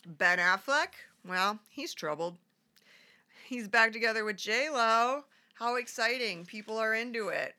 [0.05, 0.89] Ben Affleck,
[1.27, 2.37] well, he's troubled.
[3.47, 5.25] He's back together with J Lo.
[5.55, 6.45] How exciting!
[6.45, 7.53] People are into it.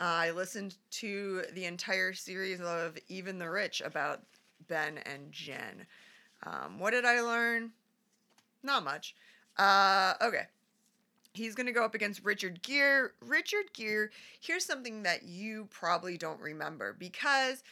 [0.00, 4.20] Uh, I listened to the entire series of Even the Rich about
[4.68, 5.86] Ben and Jen.
[6.44, 7.72] Um, what did I learn?
[8.62, 9.16] Not much.
[9.56, 10.44] Uh, okay.
[11.32, 13.08] He's going to go up against Richard Gere.
[13.20, 17.62] Richard Gere, here's something that you probably don't remember because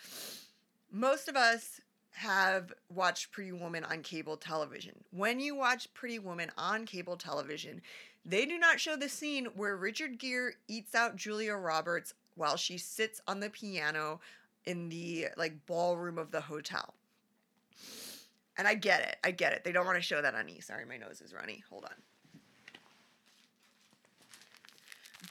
[0.90, 1.80] most of us
[2.16, 4.94] have watched Pretty Woman on cable television.
[5.10, 7.82] When you watch Pretty Woman on cable television,
[8.24, 12.78] they do not show the scene where Richard Gere eats out Julia Roberts while she
[12.78, 14.20] sits on the piano
[14.64, 16.94] in the like ballroom of the hotel.
[18.56, 19.16] And I get it.
[19.22, 19.62] I get it.
[19.62, 20.60] They don't want to show that on E.
[20.60, 21.64] Sorry, my nose is runny.
[21.68, 21.90] Hold on.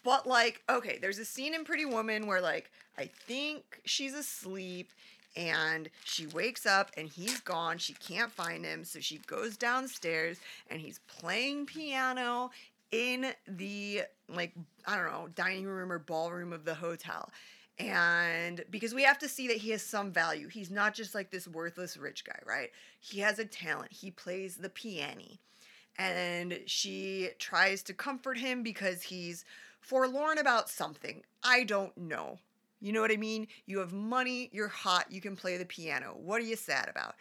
[0.03, 4.91] But like, okay, there's a scene in Pretty Woman where like I think she's asleep
[5.35, 7.77] and she wakes up and he's gone.
[7.77, 10.37] She can't find him, so she goes downstairs
[10.69, 12.51] and he's playing piano
[12.91, 14.53] in the like
[14.87, 17.29] I don't know, dining room or ballroom of the hotel.
[17.77, 20.47] And because we have to see that he has some value.
[20.47, 22.71] He's not just like this worthless rich guy, right?
[23.01, 23.91] He has a talent.
[23.91, 25.39] He plays the piano.
[25.97, 29.43] And she tries to comfort him because he's
[29.81, 31.23] forlorn about something.
[31.43, 32.39] I don't know.
[32.85, 33.47] You know what I mean?
[33.65, 36.15] You have money, you're hot, you can play the piano.
[36.21, 37.15] What are you sad about?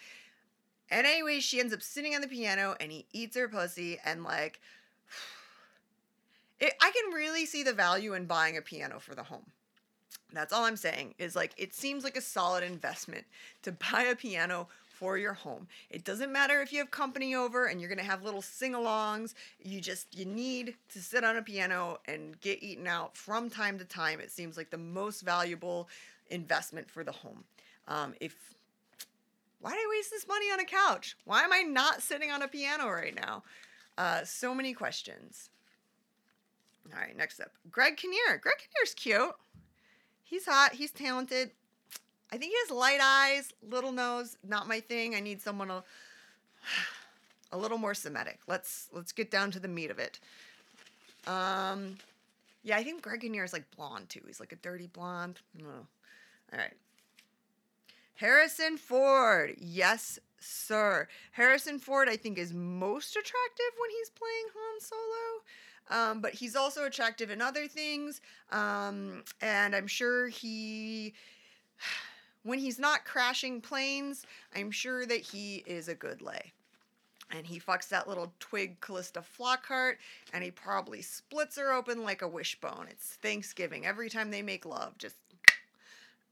[0.91, 4.25] And anyway, she ends up sitting on the piano and he eats her pussy and
[4.25, 4.61] like
[6.61, 9.47] it, I can really see the value in buying a piano for the home.
[10.35, 13.25] That's all I'm saying is like it seems like a solid investment
[13.63, 14.69] to buy a piano
[15.05, 15.69] for your home.
[15.91, 19.35] It doesn't matter if you have company over and you're going to have little sing-alongs.
[19.63, 23.79] You just you need to sit on a piano and get eaten out from time
[23.81, 24.19] to time.
[24.19, 25.91] It seems like the most valuable
[26.31, 27.45] investment for the home.
[27.87, 28.35] Um, if
[29.61, 31.19] why did I waste this money on a couch?
[31.27, 33.43] Why am I not sitting on a piano right now?
[33.99, 35.51] Uh, so many questions.
[36.91, 38.39] All right, next up, Greg Kinnear.
[38.41, 39.35] Greg Kinnear's cute.
[40.23, 40.73] He's hot.
[40.73, 41.51] He's talented.
[42.35, 45.15] I think he has light eyes, little nose, not my thing.
[45.15, 45.85] I need someone a,
[47.53, 48.41] a little more Semitic.
[48.49, 50.19] Let's let's get down to the meat of it.
[51.29, 51.97] Um,
[52.65, 54.21] yeah, I think Greg Kinnear is like blonde too.
[54.27, 55.39] He's like a dirty blonde.
[55.57, 55.87] No.
[56.53, 56.75] All right.
[58.17, 59.55] Harrison Ford.
[59.57, 61.07] Yes, sir.
[61.31, 66.11] Harrison Ford, I think, is most attractive when he's playing Han Solo.
[66.11, 68.21] Um, but he's also attractive in other things.
[68.51, 71.13] Um, and I'm sure he,
[72.45, 76.53] when he's not crashing planes, I'm sure that he is a good lay.
[77.31, 79.95] And he fucks that little twig Calista Flockhart,
[80.33, 82.87] and he probably splits her open like a wishbone.
[82.91, 83.87] It's Thanksgiving.
[83.87, 85.17] Every time they make love, just.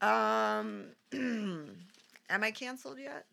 [0.01, 1.73] Um, am
[2.29, 3.25] I canceled yet?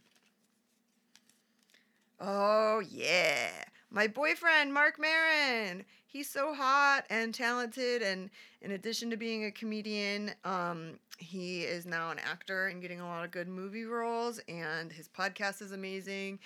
[2.19, 3.51] Oh, yeah.
[3.91, 5.85] My boyfriend, Marc Maron.
[6.07, 8.03] He's so hot and talented.
[8.03, 8.31] And
[8.63, 13.07] in addition to being a comedian, um, he is now an actor and getting a
[13.07, 14.41] lot of good movie roles.
[14.49, 16.39] And his podcast is amazing.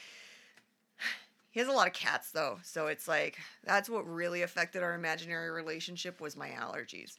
[1.51, 4.95] He has a lot of cats though, so it's like that's what really affected our
[4.95, 7.17] imaginary relationship was my allergies.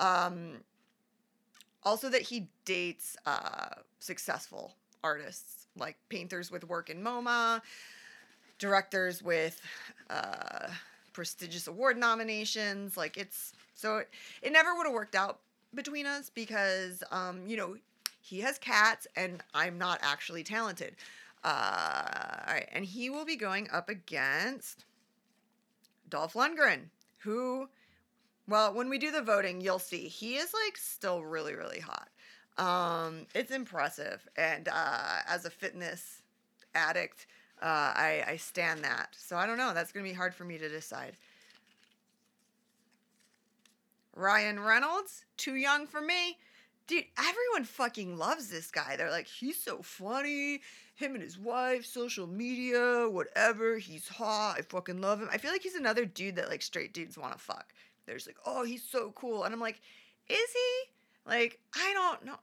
[0.00, 0.54] Um,
[1.84, 3.68] also, that he dates uh,
[4.00, 7.62] successful artists like painters with work in MoMA,
[8.58, 9.60] directors with
[10.10, 10.68] uh,
[11.12, 12.96] prestigious award nominations.
[12.96, 14.10] Like it's so it,
[14.42, 15.40] it never would have worked out
[15.74, 17.76] between us because um, you know
[18.20, 20.96] he has cats and I'm not actually talented.
[21.44, 24.84] Uh, all right, and he will be going up against
[26.08, 26.88] Dolph Lundgren,
[27.18, 27.68] who,
[28.48, 32.08] well, when we do the voting, you'll see he is like still really, really hot.
[32.58, 36.22] Um, it's impressive, and uh, as a fitness
[36.74, 37.26] addict,
[37.62, 39.08] uh, I I stand that.
[39.18, 39.72] So I don't know.
[39.74, 41.16] That's gonna be hard for me to decide.
[44.14, 46.38] Ryan Reynolds, too young for me.
[46.86, 48.96] Dude, everyone fucking loves this guy.
[48.96, 50.60] They're like, he's so funny.
[50.94, 53.76] Him and his wife, social media, whatever.
[53.76, 54.54] He's hot.
[54.58, 55.28] I fucking love him.
[55.30, 57.74] I feel like he's another dude that like straight dudes want to fuck.
[58.06, 59.44] They're just like, oh, he's so cool.
[59.44, 59.80] And I'm like,
[60.28, 60.90] is he?
[61.26, 62.38] Like, I don't know.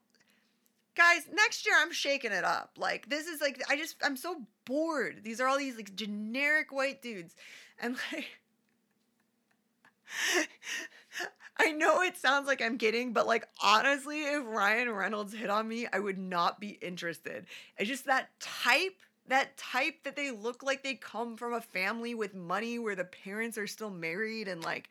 [0.96, 2.72] Guys, next year I'm shaking it up.
[2.78, 5.22] Like, this is like, I just, I'm so bored.
[5.24, 7.36] These are all these like generic white dudes.
[7.80, 8.28] And like,
[11.58, 15.68] I know it sounds like I'm kidding, but like honestly, if Ryan Reynolds hit on
[15.68, 17.46] me, I would not be interested.
[17.78, 22.16] It's just that type, that type that they look like they come from a family
[22.16, 24.90] with money where the parents are still married and like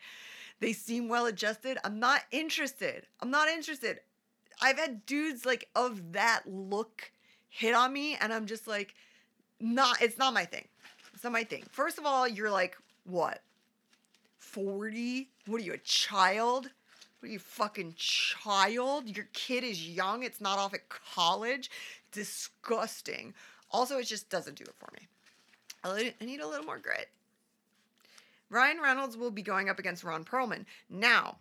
[0.61, 1.79] they seem well adjusted.
[1.85, 3.07] I'm not interested.
[3.21, 4.01] I'm not interested.
[4.63, 7.11] I've had dudes like of that look
[7.49, 8.95] hit on me and I'm just like
[9.61, 10.69] not it's not my thing.
[11.13, 11.65] It's not my thing.
[11.71, 13.43] First of all, you're like what?
[14.39, 15.29] 40?
[15.47, 16.71] What are you, a child?
[17.21, 19.09] What are you, fucking child?
[19.17, 20.23] Your kid is young.
[20.25, 21.71] It's not off at college.
[22.11, 23.35] Disgusting.
[23.71, 25.09] Also, it just doesn't do it for me.
[25.85, 27.09] I need a little more grit.
[28.51, 30.67] Ryan Reynolds will be going up against Ron Perlman.
[30.91, 31.39] Now,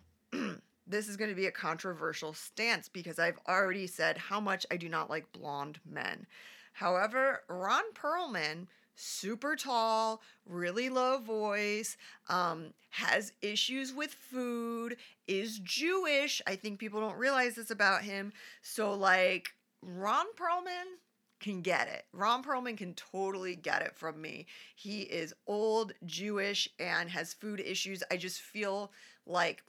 [0.92, 4.76] this is going to be a controversial stance because I've already said how much I
[4.76, 6.26] do not like blonde men.
[6.72, 11.96] However, Ron Perlman super tall, really low voice,
[12.28, 16.42] um, has issues with food, is Jewish.
[16.46, 18.32] I think people don't realize this about him.
[18.62, 19.50] So, like,
[19.82, 20.98] Ron Perlman
[21.40, 22.04] can get it.
[22.12, 24.46] Ron Perlman can totally get it from me.
[24.76, 28.02] He is old, Jewish, and has food issues.
[28.10, 28.92] I just feel
[29.26, 29.62] like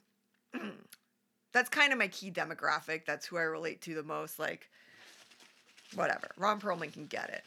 [1.54, 3.06] that's kind of my key demographic.
[3.06, 4.38] That's who I relate to the most.
[4.38, 4.68] Like,
[5.94, 6.28] whatever.
[6.36, 7.44] Ron Perlman can get it.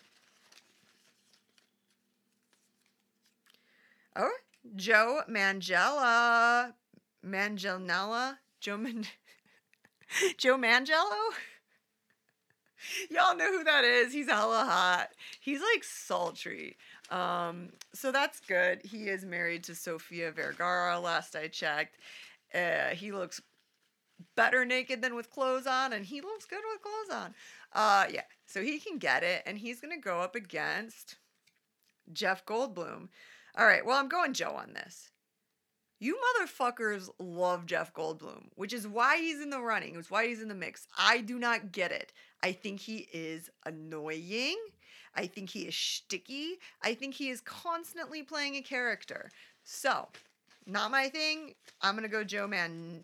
[4.15, 4.31] Oh,
[4.75, 6.73] Joe Mangella.
[7.23, 8.37] Manganiello?
[8.61, 9.05] Joe Man-
[10.37, 11.33] Joe Mangello?
[13.09, 14.13] Y'all know who that is.
[14.13, 15.09] He's hella hot.
[15.41, 16.77] He's like sultry.
[17.11, 18.79] Um, so that's good.
[18.85, 21.97] He is married to Sofia Vergara, last I checked.
[22.55, 23.41] Uh, he looks
[24.35, 27.33] better naked than with clothes on, and he looks good with clothes on.
[27.73, 31.17] Uh, yeah, so he can get it, and he's gonna go up against
[32.11, 33.09] Jeff Goldblum.
[33.57, 35.11] All right, well, I'm going Joe on this.
[35.99, 39.95] You motherfuckers love Jeff Goldblum, which is why he's in the running.
[39.95, 40.87] It's why he's in the mix.
[40.95, 42.13] I do not get it.
[42.43, 44.57] I think he is annoying.
[45.15, 46.59] I think he is sticky.
[46.83, 49.31] I think he is constantly playing a character.
[49.63, 50.07] So,
[50.67, 51.55] not my thing.
[51.81, 53.03] I'm gonna go Joe Man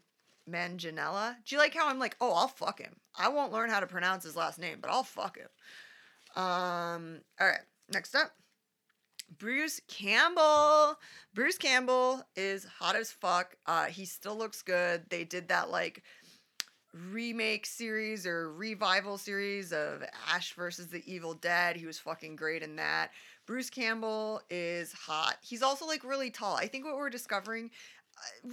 [0.50, 1.36] Manganiello.
[1.46, 2.96] Do you like how I'm like, oh, I'll fuck him.
[3.18, 5.50] I won't learn how to pronounce his last name, but I'll fuck him.
[6.36, 8.32] Um, all right, next up.
[9.38, 11.00] Bruce Campbell.
[11.34, 13.56] Bruce Campbell is hot as fuck.
[13.66, 15.04] Uh, he still looks good.
[15.10, 16.04] They did that like
[16.94, 21.76] remake series or revival series of Ash versus the Evil Dead.
[21.76, 23.12] He was fucking great in that.
[23.46, 25.38] Bruce Campbell is hot.
[25.41, 26.56] He's also like really tall.
[26.56, 27.72] I think what we're discovering,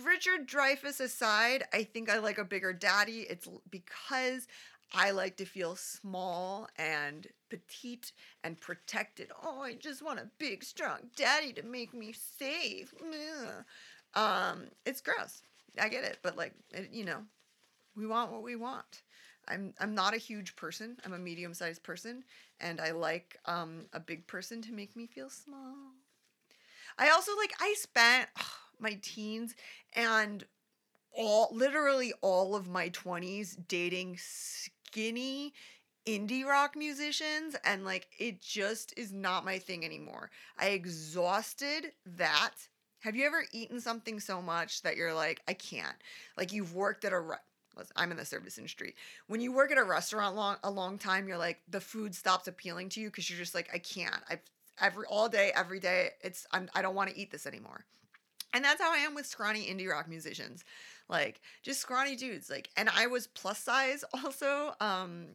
[0.05, 3.21] Richard Dreyfuss aside, I think I like a bigger daddy.
[3.29, 4.47] It's because
[4.93, 9.31] I like to feel small and petite and protected.
[9.43, 12.93] Oh, I just want a big, strong daddy to make me safe.
[14.15, 15.43] Um, it's gross.
[15.81, 17.23] I get it, but like, it, you know,
[17.97, 19.03] we want what we want.
[19.49, 20.97] I'm I'm not a huge person.
[21.05, 22.25] I'm a medium-sized person,
[22.61, 25.75] and I like um, a big person to make me feel small.
[26.99, 28.45] I also like I spent ugh,
[28.81, 29.55] my teens
[29.95, 30.45] and
[31.13, 35.53] all literally all of my 20s dating skinny
[36.07, 40.31] indie rock musicians and like it just is not my thing anymore.
[40.59, 42.53] I exhausted that.
[43.01, 45.97] Have you ever eaten something so much that you're like I can't?
[46.37, 47.37] Like you've worked at a re-
[47.97, 48.95] I'm in the service industry.
[49.27, 52.49] When you work at a restaurant long a long time, you're like the food stops
[52.49, 54.23] appealing to you because you're just like I can't.
[54.29, 54.41] I've
[54.81, 57.85] every all day every day it's I'm I don't want to eat this anymore.
[58.53, 60.65] And that's how I am with scrawny indie rock musicians.
[61.09, 62.51] Like just scrawny dudes.
[62.51, 65.27] Like and I was plus size also um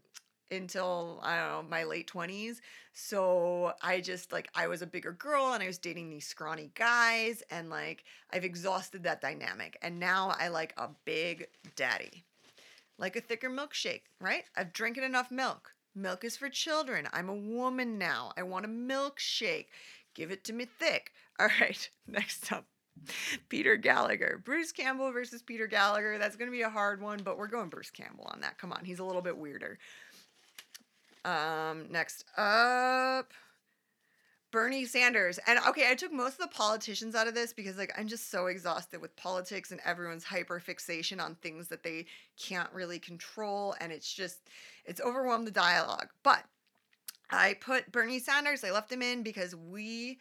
[0.52, 2.58] until I don't know my late 20s.
[2.94, 6.72] So I just like I was a bigger girl and I was dating these scrawny
[6.76, 12.24] guys and like I've exhausted that dynamic and now I like a big daddy.
[12.98, 14.46] Like a thicker milkshake, right?
[14.56, 15.74] I've drinking enough milk.
[15.94, 17.08] Milk is for children.
[17.14, 18.32] I'm a woman now.
[18.38, 19.68] I want a milkshake.
[20.14, 21.12] Give it to me thick.
[21.40, 22.66] All right, next up.
[23.50, 24.42] Peter Gallagher.
[24.44, 26.18] Bruce Campbell versus Peter Gallagher.
[26.18, 28.58] That's going to be a hard one, but we're going Bruce Campbell on that.
[28.58, 29.78] Come on, he's a little bit weirder.
[31.24, 33.34] Um, next up,
[34.52, 35.40] Bernie Sanders.
[35.48, 38.32] And okay, I took most of the politicians out of this because like I'm just
[38.32, 42.06] so exhausted with politics and everyone's hyper fixation on things that they
[42.38, 44.38] can't really control and it's just
[44.86, 46.10] it's overwhelmed the dialogue.
[46.24, 46.44] But
[47.32, 50.20] I put Bernie Sanders, I left him in because we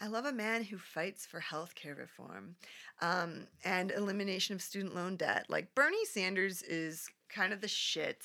[0.00, 2.56] I love a man who fights for healthcare reform
[3.02, 5.46] um, and elimination of student loan debt.
[5.48, 8.22] Like Bernie Sanders is kind of the shit,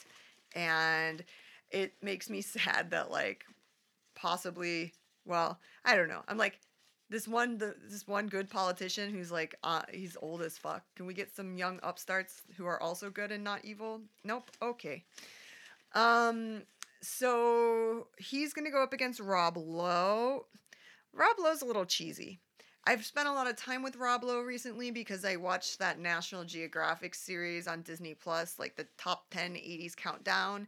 [0.56, 1.24] and
[1.72, 3.46] it makes me sad that like
[4.16, 4.94] possibly,
[5.26, 6.22] well, I don't know.
[6.30, 6.60] I'm like
[7.10, 10.84] this one, the, this one good politician who's like uh, he's old as fuck.
[10.96, 14.02] Can we get some young upstarts who are also good and not evil?
[14.24, 14.50] Nope.
[14.62, 15.04] Okay.
[15.94, 16.64] Um.
[17.02, 20.46] So he's gonna go up against Rob Lowe.
[21.16, 22.40] Rob Lowe's a little cheesy.
[22.88, 26.44] I've spent a lot of time with Rob Lowe recently because I watched that National
[26.44, 30.68] Geographic series on Disney Plus, like the top 10 80s countdown.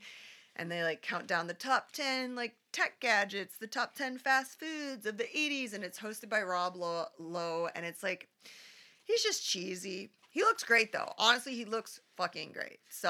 [0.55, 4.59] And they like count down the top 10 like tech gadgets, the top 10 fast
[4.59, 5.73] foods of the 80s.
[5.73, 7.69] And it's hosted by Rob Lowe.
[7.75, 8.27] And it's like,
[9.03, 10.09] he's just cheesy.
[10.31, 11.13] He looks great though.
[11.19, 12.79] Honestly, he looks fucking great.
[12.89, 13.09] So,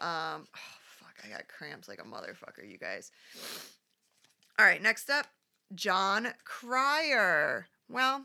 [0.00, 3.12] um, oh, fuck, I got cramps like a motherfucker, you guys.
[4.58, 5.28] All right, next up,
[5.74, 7.66] Jon Cryer.
[7.88, 8.24] Well,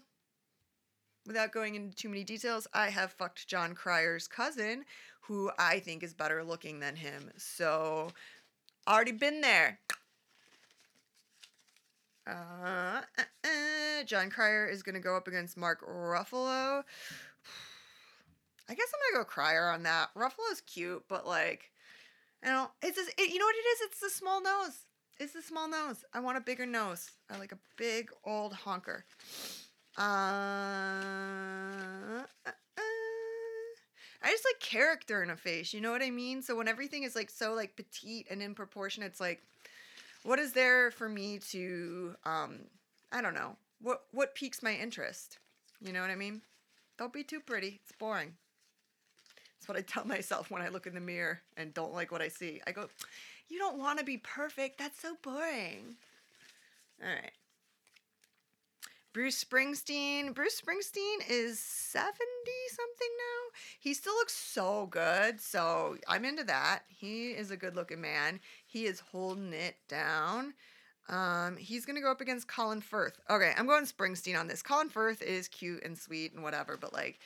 [1.26, 4.86] without going into too many details, I have fucked Jon Cryer's cousin,
[5.22, 7.32] who I think is better looking than him.
[7.38, 8.10] So,
[8.88, 9.80] already been there.
[12.28, 14.04] Uh, uh, uh.
[14.06, 16.84] Jon Cryer is going to go up against Mark Ruffalo.
[18.70, 20.10] I guess I'm going to go Cryer on that.
[20.16, 21.72] Ruffalo's cute, but like,
[22.44, 23.82] you know, it's just, it, you know what it is?
[23.82, 24.86] It's the small nose.
[25.20, 26.04] It's the small nose.
[26.14, 27.12] I want a bigger nose.
[27.30, 29.06] I like a big old honker.
[29.98, 30.02] Uh,
[32.46, 32.52] uh,
[34.24, 35.74] I just like character in a face.
[35.74, 36.42] You know what I mean?
[36.42, 39.44] So when everything is like so like petite and in proportion, it's like,
[40.24, 42.60] what is there for me to, um,
[43.12, 43.56] I don't know.
[43.82, 45.40] What what piques my interest?
[45.82, 46.42] You know what I mean?
[46.98, 47.82] Don't be too pretty.
[47.84, 48.34] It's boring.
[49.60, 52.22] That's what I tell myself when I look in the mirror and don't like what
[52.22, 52.62] I see.
[52.66, 52.88] I go,
[53.50, 54.78] you don't want to be perfect.
[54.78, 55.96] That's so boring.
[57.02, 57.32] All right.
[59.14, 60.34] Bruce Springsteen.
[60.34, 62.12] Bruce Springsteen is 70
[62.70, 63.60] something now.
[63.80, 65.40] He still looks so good.
[65.40, 66.84] So I'm into that.
[66.88, 68.40] He is a good looking man.
[68.66, 70.56] He is holding it down.
[71.10, 73.20] Um, he's gonna go up against Colin Firth.
[73.30, 74.64] Okay, I'm going Springsteen on this.
[74.64, 77.20] Colin Firth is cute and sweet and whatever, but like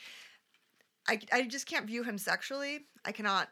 [1.08, 2.80] I, I just can't view him sexually.
[3.04, 3.48] I cannot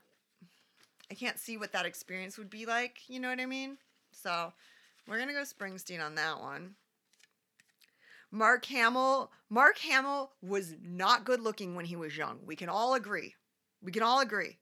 [1.11, 3.78] I can't see what that experience would be like, you know what I mean?
[4.11, 4.52] So
[5.07, 6.74] we're gonna go Springsteen on that one.
[8.30, 9.30] Mark Hamill.
[9.48, 12.40] Mark Hamill was not good looking when he was young.
[12.44, 13.34] We can all agree.
[13.82, 14.59] We can all agree.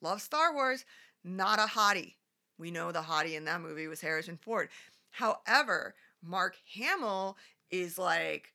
[0.00, 0.84] Love Star Wars,
[1.22, 2.14] not a hottie.
[2.58, 4.68] We know the hottie in that movie was Harrison Ford.
[5.10, 7.36] However, Mark Hamill
[7.70, 8.52] is like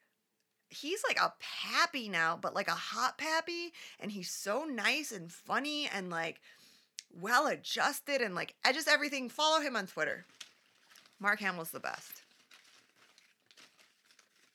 [0.69, 5.31] he's like a pappy now, but like a hot pappy, and he's so nice and
[5.31, 6.41] funny and like
[7.19, 9.29] well adjusted and like just everything.
[9.29, 10.25] Follow him on Twitter.
[11.19, 12.21] Mark Hamill's the best.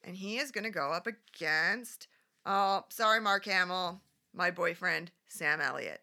[0.05, 2.09] And he is gonna go up against
[2.47, 4.01] oh, sorry, Mark Hamill,
[4.35, 6.01] my boyfriend, Sam Elliott.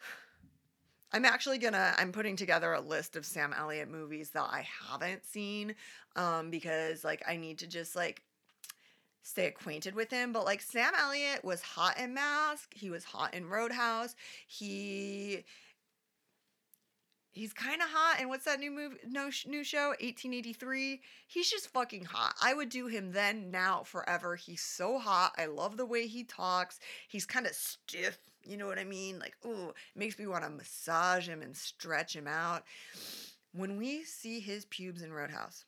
[1.12, 5.24] I'm actually gonna I'm putting together a list of Sam Elliott movies that I haven't
[5.24, 5.74] seen
[6.16, 8.22] um because like I need to just like
[9.22, 13.34] stay acquainted with him but like Sam Elliott was hot in Mask, he was hot
[13.34, 14.14] in Roadhouse.
[14.46, 15.44] He
[17.32, 21.68] He's kind of hot and what's that new movie no new show 1883 he's just
[21.68, 25.86] fucking hot i would do him then now forever he's so hot i love the
[25.86, 29.18] way he talks he's kind of stiff you know what I mean?
[29.18, 32.64] Like, oh, it makes me want to massage him and stretch him out.
[33.52, 35.64] When we see his pubes in Roadhouse,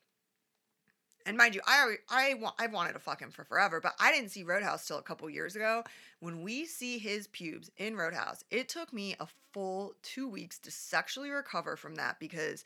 [1.26, 4.12] and mind you, I I want I've wanted to fuck him for forever, but I
[4.12, 5.84] didn't see Roadhouse till a couple years ago.
[6.20, 10.70] When we see his pubes in Roadhouse, it took me a full two weeks to
[10.70, 12.64] sexually recover from that because,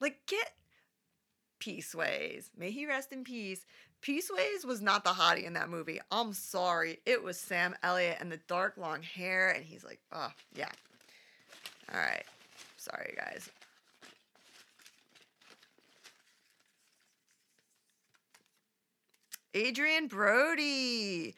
[0.00, 0.52] like, get
[1.60, 2.50] Peaceways.
[2.56, 3.64] May he rest in peace.
[4.02, 6.00] Peaceways was not the hottie in that movie.
[6.10, 6.98] I'm sorry.
[7.06, 10.70] It was Sam Elliott and the dark long hair, and he's like, oh, yeah.
[11.92, 12.24] All right.
[12.76, 13.48] Sorry, guys.
[19.56, 21.34] Adrien Brody.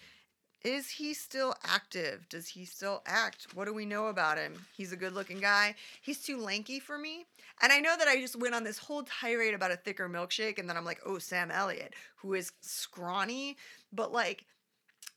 [0.64, 2.26] Is he still active?
[2.30, 3.48] Does he still act?
[3.54, 4.64] What do we know about him?
[4.74, 5.74] He's a good looking guy.
[6.00, 7.26] He's too lanky for me.
[7.60, 10.58] And I know that I just went on this whole tirade about a thicker milkshake,
[10.58, 13.58] and then I'm like, oh, Sam Elliott, who is scrawny,
[13.92, 14.46] but like,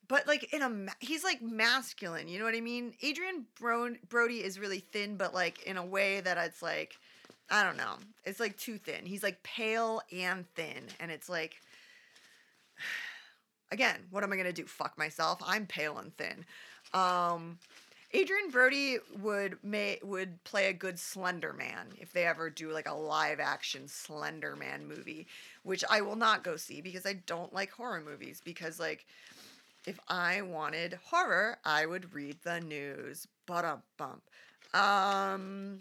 [0.10, 2.28] but like in a, he's like masculine.
[2.28, 2.94] You know what I mean?
[3.02, 3.46] Adrien
[4.10, 6.98] Brody is really thin, but like in a way that it's like,
[7.50, 7.96] I don't know.
[8.26, 9.06] It's like too thin.
[9.06, 11.56] He's like pale and thin, and it's like
[13.72, 14.66] again, what am I gonna do?
[14.66, 15.40] Fuck myself.
[15.46, 16.46] I'm pale and thin.
[16.94, 17.60] Um,
[18.16, 22.88] Adrien Brody would may would play a good Slender Man if they ever do like
[22.88, 25.28] a live action Slender Man movie,
[25.64, 28.42] which I will not go see because I don't like horror movies.
[28.44, 29.06] Because like,
[29.86, 33.28] if I wanted horror, I would read the news.
[33.46, 34.24] But bump.
[34.74, 35.80] Um,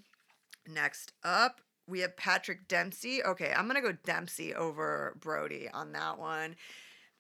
[0.68, 3.22] next up, we have Patrick Dempsey.
[3.22, 6.56] Okay, I'm gonna go Dempsey over Brody on that one.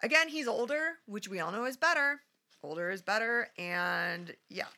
[0.02, 2.20] Again, he's older, which we all know is better.
[2.62, 3.48] Older is better.
[3.58, 4.68] And yeah,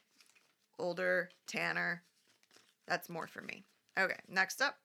[0.79, 2.03] older, Tanner.
[2.87, 3.65] That's more for me.
[3.99, 4.77] Okay, next up,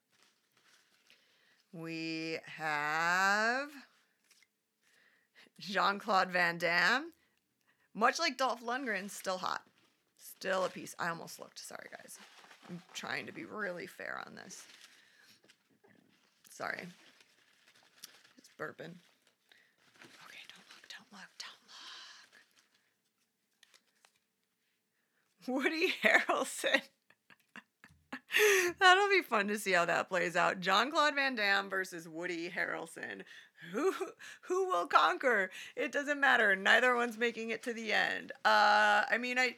[1.71, 3.69] we have
[5.59, 7.11] Jean Claude Van Damme.
[7.93, 9.61] Much like Dolph Lundgren, still hot.
[10.17, 10.95] Still a piece.
[10.97, 11.59] I almost looked.
[11.59, 12.17] Sorry, guys.
[12.69, 14.63] I'm trying to be really fair on this.
[16.49, 16.87] Sorry.
[18.37, 18.95] It's burping.
[25.47, 26.81] Woody Harrelson.
[28.79, 30.59] That'll be fun to see how that plays out.
[30.59, 33.21] Jean Claude Van Damme versus Woody Harrelson.
[33.71, 33.93] Who
[34.41, 35.51] who will conquer?
[35.75, 36.55] It doesn't matter.
[36.55, 38.31] Neither one's making it to the end.
[38.43, 39.55] Uh, I mean, I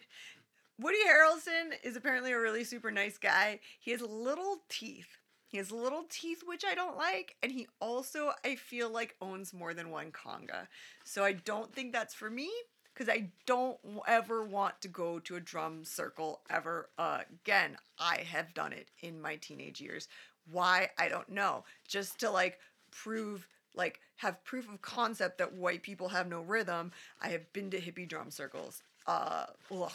[0.79, 3.59] Woody Harrelson is apparently a really super nice guy.
[3.79, 5.17] He has little teeth.
[5.47, 9.53] He has little teeth, which I don't like, and he also I feel like owns
[9.53, 10.67] more than one conga.
[11.03, 12.51] So I don't think that's for me
[12.95, 13.77] because I don't
[14.07, 17.77] ever want to go to a drum circle ever again.
[17.99, 20.07] I have done it in my teenage years.
[20.49, 20.89] Why?
[20.97, 21.65] I don't know.
[21.87, 22.59] Just to like
[22.91, 26.91] prove, like, have proof of concept that white people have no rhythm.
[27.21, 28.81] I have been to hippie drum circles.
[29.05, 29.91] Uh, ugh.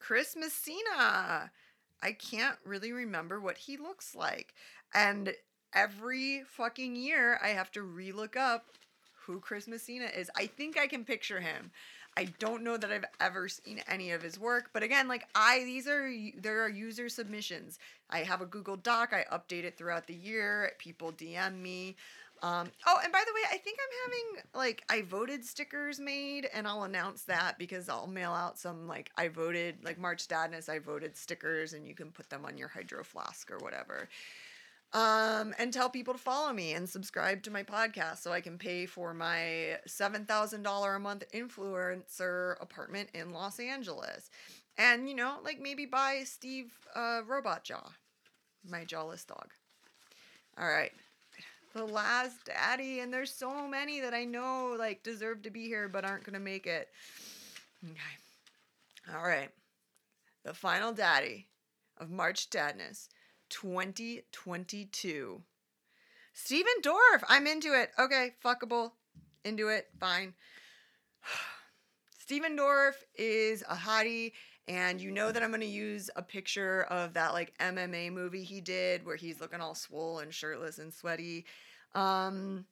[0.00, 1.50] Chris Messina.
[2.02, 4.54] I can't really remember what he looks like.
[4.94, 5.34] And
[5.74, 8.66] every fucking year I have to relook up
[9.26, 10.30] who Chris Messina is.
[10.36, 11.70] I think I can picture him.
[12.16, 15.64] I don't know that I've ever seen any of his work, but again, like I
[15.64, 16.10] these are
[16.40, 17.78] there are user submissions.
[18.08, 20.72] I have a Google Doc, I update it throughout the year.
[20.78, 21.96] People DM me.
[22.42, 26.48] Um, oh, and by the way, I think I'm having like I voted stickers made,
[26.54, 30.70] and I'll announce that because I'll mail out some like I voted like March Dadness.
[30.70, 34.08] I voted stickers, and you can put them on your hydro flask or whatever
[34.96, 38.56] um, and tell people to follow me and subscribe to my podcast so I can
[38.56, 44.30] pay for my $7,000 a month influencer apartment in Los Angeles.
[44.78, 47.90] And, you know, like maybe buy Steve uh, Robot Jaw,
[48.66, 49.50] my jawless dog.
[50.58, 50.92] All right.
[51.74, 55.90] The last daddy, and there's so many that I know like deserve to be here
[55.90, 56.88] but aren't to make it.
[57.84, 59.14] Okay.
[59.14, 59.50] All right.
[60.46, 61.48] The final daddy
[61.98, 63.08] of March Dadness
[63.50, 65.42] 2022.
[66.32, 67.22] Stephen Dorff.
[67.28, 67.90] I'm into it.
[67.98, 68.92] Okay, fuckable.
[69.44, 69.88] Into it.
[69.98, 70.34] Fine.
[72.18, 74.32] Stephen Dorff is a hottie,
[74.68, 78.60] and you know that I'm to use a picture of that like MMA movie he
[78.60, 81.46] did where he's looking all swole and shirtless and sweaty.
[81.94, 82.66] Um,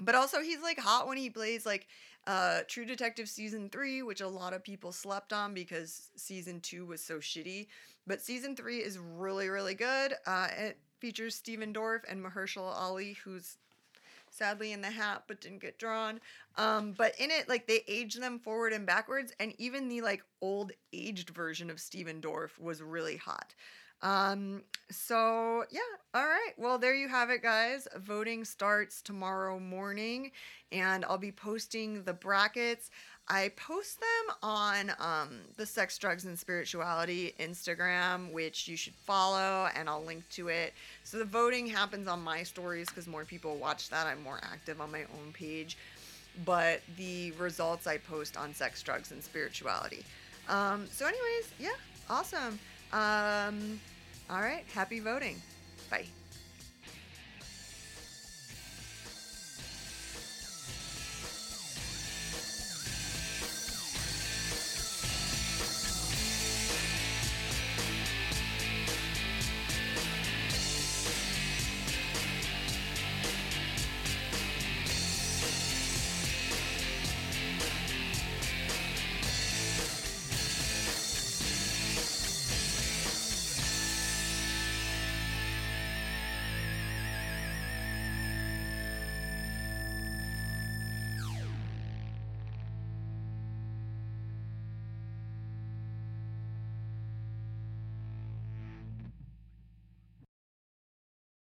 [0.00, 1.88] but also, he's like hot when he plays like
[2.26, 6.86] uh, True Detective season three, which a lot of people slept on because season two
[6.86, 7.66] was so shitty.
[8.06, 10.14] But season three is really, really good.
[10.26, 13.58] Uh, it features Stephen Dorff and Mahershala Ali, who's
[14.30, 16.20] sadly in the hat but didn't get drawn.
[16.56, 20.22] Um, but in it, like they aged them forward and backwards, and even the like
[20.40, 23.54] old aged version of Stephen Dorff was really hot.
[24.02, 25.80] Um, so yeah,
[26.14, 26.52] all right.
[26.58, 27.88] Well, there you have it, guys.
[27.96, 30.32] Voting starts tomorrow morning,
[30.70, 32.90] and I'll be posting the brackets.
[33.28, 39.68] I post them on um, the Sex, Drugs, and Spirituality Instagram, which you should follow,
[39.74, 40.72] and I'll link to it.
[41.02, 44.06] So the voting happens on my stories because more people watch that.
[44.06, 45.76] I'm more active on my own page.
[46.44, 50.04] But the results I post on Sex, Drugs, and Spirituality.
[50.48, 51.70] Um, so, anyways, yeah,
[52.08, 52.58] awesome.
[52.92, 53.80] Um,
[54.30, 55.40] all right, happy voting.
[55.90, 56.06] Bye.